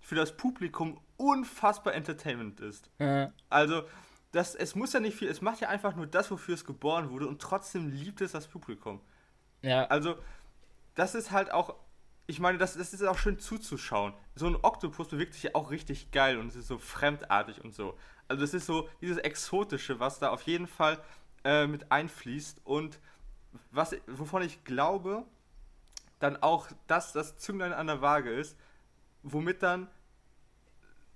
[0.00, 2.90] für das Publikum unfassbar Entertainment ist.
[3.48, 3.84] Also,
[4.32, 7.10] das, es muss ja nicht viel, es macht ja einfach nur das, wofür es geboren
[7.10, 9.00] wurde und trotzdem liebt es das Publikum.
[9.62, 9.84] ja.
[9.86, 10.16] Also,
[10.94, 11.76] das ist halt auch,
[12.26, 14.12] ich meine, das, das ist auch schön zuzuschauen.
[14.34, 17.74] So ein Oktopus bewegt sich ja auch richtig geil und es ist so fremdartig und
[17.74, 17.96] so.
[18.28, 20.98] Also, das ist so dieses Exotische, was da auf jeden Fall
[21.44, 22.98] äh, mit einfließt und
[23.70, 25.24] was, wovon ich glaube,
[26.18, 28.56] dann auch, dass das Zünglein an der Waage ist,
[29.22, 29.88] womit dann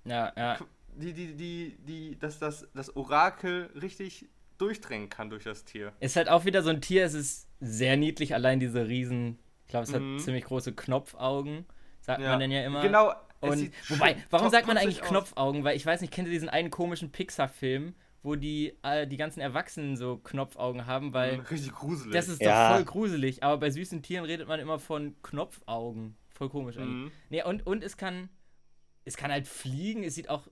[0.05, 0.57] ja, ja.
[0.95, 5.91] die, die, die, die, dass das, das Orakel richtig durchdrängen kann durch das Tier.
[5.99, 9.39] Ist halt auch wieder so ein Tier, es ist sehr niedlich, allein diese riesen,
[9.71, 10.15] glaube, es Mhm.
[10.17, 11.65] hat ziemlich große Knopfaugen,
[12.01, 12.81] sagt man denn ja immer.
[12.81, 13.13] Genau.
[13.39, 15.07] Und wobei, warum sagt man eigentlich aus.
[15.09, 15.63] Knopfaugen?
[15.63, 19.39] Weil ich weiß nicht, kennt ihr diesen einen komischen Pixar-Film, wo die, äh, die ganzen
[19.39, 22.13] Erwachsenen so Knopfaugen haben, weil Mhm, Richtig gruselig.
[22.13, 22.69] das ist Ja.
[22.69, 23.43] doch voll gruselig.
[23.43, 26.15] Aber bei süßen Tieren redet man immer von Knopfaugen.
[26.29, 27.05] Voll komisch eigentlich.
[27.05, 27.11] Mhm.
[27.29, 28.29] Nee, und, und es kann,
[29.05, 30.03] es kann halt fliegen.
[30.03, 30.47] Es sieht auch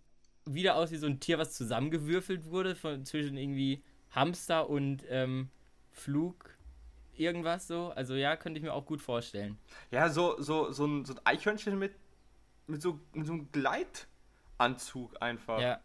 [0.45, 5.49] wieder aus wie so ein Tier, was zusammengewürfelt wurde von, zwischen irgendwie Hamster und ähm,
[5.91, 6.57] Flug
[7.19, 7.91] irgendwas so.
[7.95, 9.57] Also ja, könnte ich mir auch gut vorstellen.
[9.91, 11.93] Ja, so, so, so, ein, so ein Eichhörnchen mit,
[12.67, 15.59] mit, so, mit so einem Gleitanzug einfach.
[15.59, 15.79] Ja,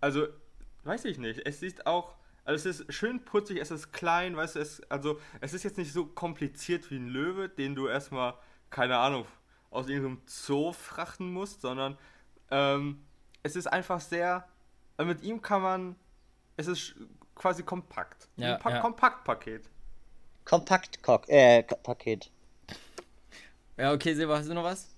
[0.00, 0.28] Also,
[0.84, 1.40] weiß ich nicht.
[1.44, 2.14] Es sieht auch,
[2.44, 5.76] Also es ist schön putzig, es ist klein, weißt du, es, also es ist jetzt
[5.78, 8.34] nicht so kompliziert wie ein Löwe, den du erstmal,
[8.70, 9.26] keine Ahnung,
[9.70, 11.98] aus irgendeinem Zoo frachten musst, sondern
[12.50, 13.04] ähm,
[13.42, 14.48] es ist einfach sehr,
[14.98, 15.96] mit ihm kann man,
[16.56, 16.94] es ist
[17.34, 18.28] quasi kompakt.
[18.36, 18.80] Ja, ein pa ja.
[18.80, 19.68] Kompaktpaket.
[20.48, 21.28] Kompakt-Paket.
[21.28, 22.30] Äh, Paket.
[23.76, 24.88] Ja, okay, Seba, hast du noch was?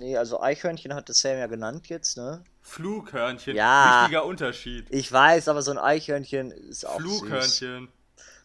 [0.00, 2.42] Nee, also Eichhörnchen hat das Sam ja genannt jetzt, ne?
[2.62, 4.02] Flughörnchen, Ja.
[4.02, 4.86] wichtiger Unterschied.
[4.90, 7.20] Ich weiß, aber so ein Eichhörnchen ist auch süß.
[7.20, 7.88] Flughörnchen.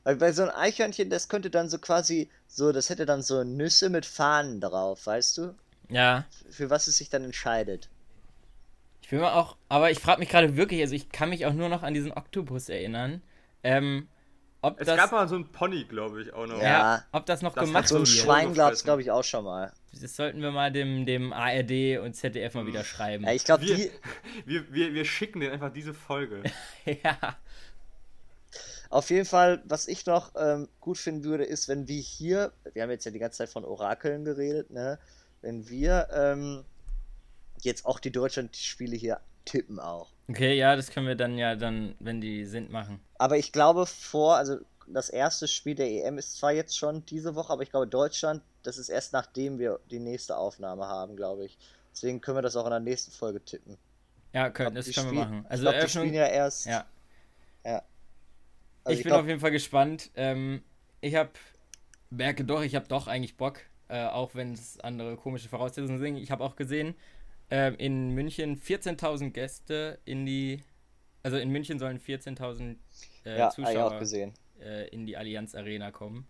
[0.04, 3.44] Weil bei so einem Eichhörnchen, das könnte dann so quasi, so, das hätte dann so
[3.44, 5.56] Nüsse mit Fahnen drauf, weißt du?
[5.90, 7.90] Ja, Für was es sich dann entscheidet.
[9.02, 11.54] ich bin mal auch, aber ich frage mich gerade wirklich, also ich kann mich auch
[11.54, 13.22] nur noch an diesen Oktopus erinnern.
[13.64, 14.08] Ähm,
[14.62, 16.58] ob Es das, gab mal so einen Pony, glaube ich, auch noch.
[16.58, 16.64] Ja.
[16.64, 18.08] ja, ob das noch Das gemacht So ein wird.
[18.10, 18.86] Schwein gab's, gefressen.
[18.86, 19.74] glaube ich, auch schon mal.
[20.00, 23.24] Das sollten wir mal dem, dem ARD und ZDF mal wieder schreiben.
[23.26, 23.92] Ja, ich glaube, Wir, die,
[24.46, 26.44] wir, wir, wir schicken denen einfach diese Folge.
[26.86, 27.38] ja.
[28.90, 32.84] auf jeden Fall, was ich noch ähm, gut finden würde, ist, wenn wir hier, wir
[32.84, 35.00] haben jetzt ja die ganze Zeit von Orakeln geredet, ne?
[35.42, 36.64] Wenn wir ähm,
[37.62, 40.12] jetzt auch die Deutschland-Spiele hier tippen auch.
[40.32, 43.00] Okay, ja, das können wir dann ja dann, wenn die sind, machen.
[43.18, 44.58] Aber ich glaube vor, also
[44.88, 48.42] das erste Spiel der EM ist zwar jetzt schon diese Woche, aber ich glaube Deutschland,
[48.64, 51.58] das ist erst nachdem wir die nächste Aufnahme haben, glaube ich.
[51.94, 53.78] Deswegen können wir das auch in der nächsten Folge tippen.
[54.34, 55.46] Ja, können, Ich das glaub, können die wir spiel- machen.
[55.50, 56.66] Also ich glaube, die Eröffnung, spielen ja erst.
[56.66, 56.86] ja.
[58.84, 60.10] Also ich bin glaub, auf jeden Fall gespannt.
[60.16, 60.64] Ähm,
[61.02, 61.30] ich habe
[62.10, 63.60] merke doch, ich habe doch eigentlich Bock,
[63.90, 66.18] äh, auch wenn es andere komische Voraussetzungen sind.
[66.18, 66.96] Ich habe auch gesehen,
[67.52, 70.64] ähm, in München 14.000 Gäste in die,
[71.22, 72.78] also in München sollen 14.000
[73.26, 74.02] äh, ja, Zuschauer
[74.60, 76.28] äh, in die Allianz Arena kommen.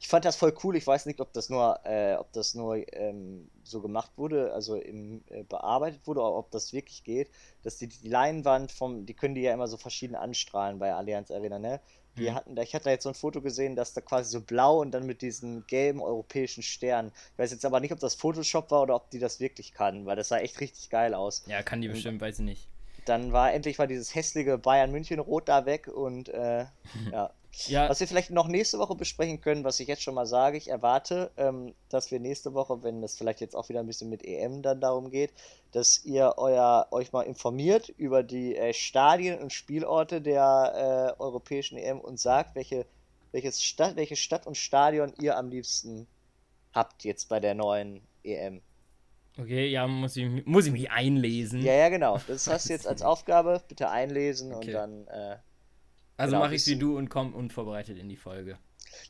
[0.00, 0.76] Ich fand das voll cool.
[0.76, 4.76] Ich weiß nicht, ob das nur, äh, ob das nur ähm, so gemacht wurde, also
[4.76, 7.30] im, äh, bearbeitet wurde, oder ob das wirklich geht,
[7.62, 11.30] dass die, die Leinwand vom, die können die ja immer so verschieden anstrahlen bei Allianz
[11.30, 11.80] Arena, ne?
[12.16, 12.34] Die Mhm.
[12.34, 14.80] hatten, da- ich hatte da jetzt so ein Foto gesehen, dass da quasi so blau
[14.80, 17.12] und dann mit diesen gelben europäischen Sternen.
[17.32, 20.06] Ich weiß jetzt aber nicht, ob das Photoshop war oder ob die das wirklich kann,
[20.06, 21.42] weil das sah echt richtig geil aus.
[21.46, 22.68] Ja, kann die bestimmt, weiß ich nicht.
[23.04, 26.66] Dann war endlich war dieses hässliche Bayern München Rot da weg und äh,
[27.12, 27.30] ja.
[27.66, 30.56] Ja, Was wir vielleicht noch nächste Woche besprechen können, was ich jetzt schon mal sage,
[30.56, 34.10] ich erwarte, ähm, dass wir nächste Woche, wenn es vielleicht jetzt auch wieder ein bisschen
[34.10, 35.32] mit EM dann darum geht,
[35.72, 41.78] dass ihr euer, euch mal informiert über die äh, Stadien und Spielorte der äh, europäischen
[41.78, 42.86] EM und sagt, welche,
[43.32, 46.06] welches Stadt, welche Stadt und Stadion ihr am liebsten
[46.72, 48.60] habt jetzt bei der neuen EM.
[49.38, 51.60] okay, ja, muss ich, muss ich mich einlesen.
[51.62, 52.18] Ja, ja, genau.
[52.26, 53.62] Das hast du jetzt als Aufgabe.
[53.68, 54.72] Bitte einlesen und Okay.
[54.72, 55.06] dann.
[55.08, 55.36] Äh,
[56.16, 58.58] also genau, mache ich wie du und komm unvorbereitet in die Folge.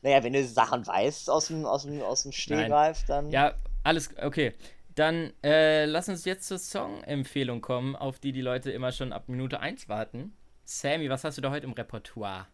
[0.01, 3.29] naja, wenn du Sachen weißt aus dem, aus dem, aus dem Stehgreif, dann.
[3.29, 4.53] Ja, alles okay.
[4.95, 9.27] Dann äh, lass uns jetzt zur Song-Empfehlung kommen, auf die die Leute immer schon ab
[9.27, 10.33] Minute 1 warten.
[10.63, 12.47] Sammy, was hast du da heute im Repertoire?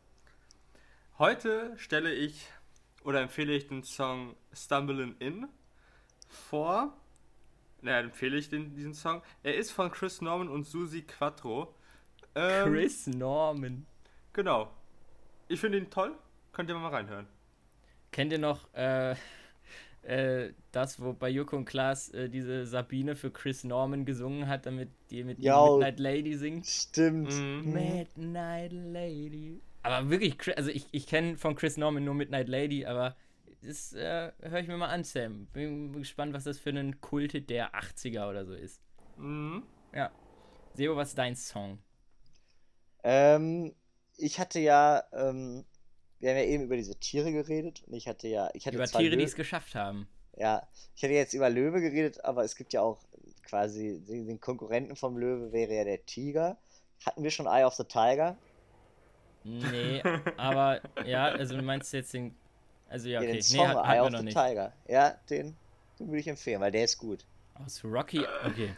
[1.20, 2.48] Heute stelle ich
[3.04, 5.48] oder empfehle ich den Song Stumbling In
[6.28, 6.98] vor.
[7.82, 9.22] Naja, empfehle ich den, diesen Song.
[9.44, 11.76] Er ist von Chris Norman und Susi Quattro.
[12.34, 13.86] Ähm, Chris Norman.
[14.34, 14.72] Genau.
[15.48, 16.16] Ich finde ihn toll.
[16.54, 17.28] Könnt ihr mal reinhören.
[18.12, 19.16] Kennt ihr noch äh,
[20.04, 24.66] äh, das, wo bei Joko und Klaas äh, diese Sabine für Chris Norman gesungen hat,
[24.66, 25.66] damit die mit ihm Ja.
[25.66, 26.66] Midnight Lady singt?
[26.66, 27.32] Stimmt.
[27.32, 27.74] Mhm.
[27.74, 29.62] Midnight Lady.
[29.84, 33.16] Aber wirklich, also ich, ich kenne von Chris Norman nur Midnight Lady, aber
[33.64, 35.46] das äh, höre ich mir mal an, Sam.
[35.48, 38.82] Bin gespannt, was das für ein Kult der 80er oder so ist.
[39.18, 39.64] Mhm.
[39.94, 40.12] Ja.
[40.74, 41.80] Sebo, was ist dein Song?
[43.04, 43.74] Ähm,
[44.22, 45.66] ich hatte ja, ähm,
[46.20, 48.86] wir haben ja eben über diese Tiere geredet und ich hatte ja, ich hatte Über
[48.88, 50.08] Tiere, die es geschafft haben.
[50.38, 53.00] ja, ich hatte jetzt über Löwe geredet, aber es gibt ja auch
[53.44, 56.58] quasi den, den Konkurrenten vom Löwe wäre ja der Tiger.
[57.06, 58.38] Hatten wir schon Eye of the Tiger?
[59.44, 60.04] Nee,
[60.38, 62.36] aber ja, also du meinst jetzt den.
[62.88, 63.28] Also ja, Ja, okay.
[63.28, 64.38] den Nee, Song hat, Eye of the nicht.
[64.38, 64.74] Tiger.
[64.88, 65.56] Ja, den,
[65.98, 67.26] den würde ich empfehlen, weil der ist gut.
[67.56, 68.76] Aus Rocky, okay.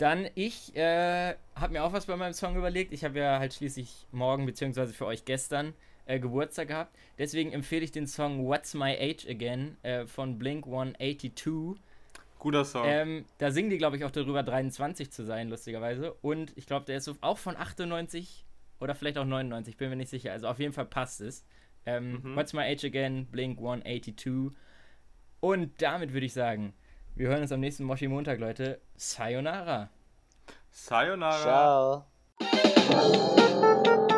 [0.00, 2.92] Dann ich äh, habe mir auch was bei meinem Song überlegt.
[2.92, 5.74] Ich habe ja halt schließlich morgen beziehungsweise für euch gestern
[6.06, 6.96] äh, Geburtstag gehabt.
[7.18, 11.78] Deswegen empfehle ich den Song What's My Age Again äh, von Blink 182.
[12.38, 12.84] Guter Song.
[12.86, 16.14] Ähm, da singen die, glaube ich, auch darüber, 23 zu sein, lustigerweise.
[16.22, 18.46] Und ich glaube, der ist auch von 98
[18.80, 20.32] oder vielleicht auch 99, bin mir nicht sicher.
[20.32, 21.44] Also auf jeden Fall passt es.
[21.84, 22.36] Ähm, Mhm.
[22.36, 24.56] What's My Age Again, Blink 182.
[25.40, 26.72] Und damit würde ich sagen,
[27.20, 28.80] wir hören uns am nächsten Moshi Montag, Leute.
[28.96, 29.90] Sayonara.
[30.70, 32.06] Sayonara.
[32.38, 34.08] Ciao.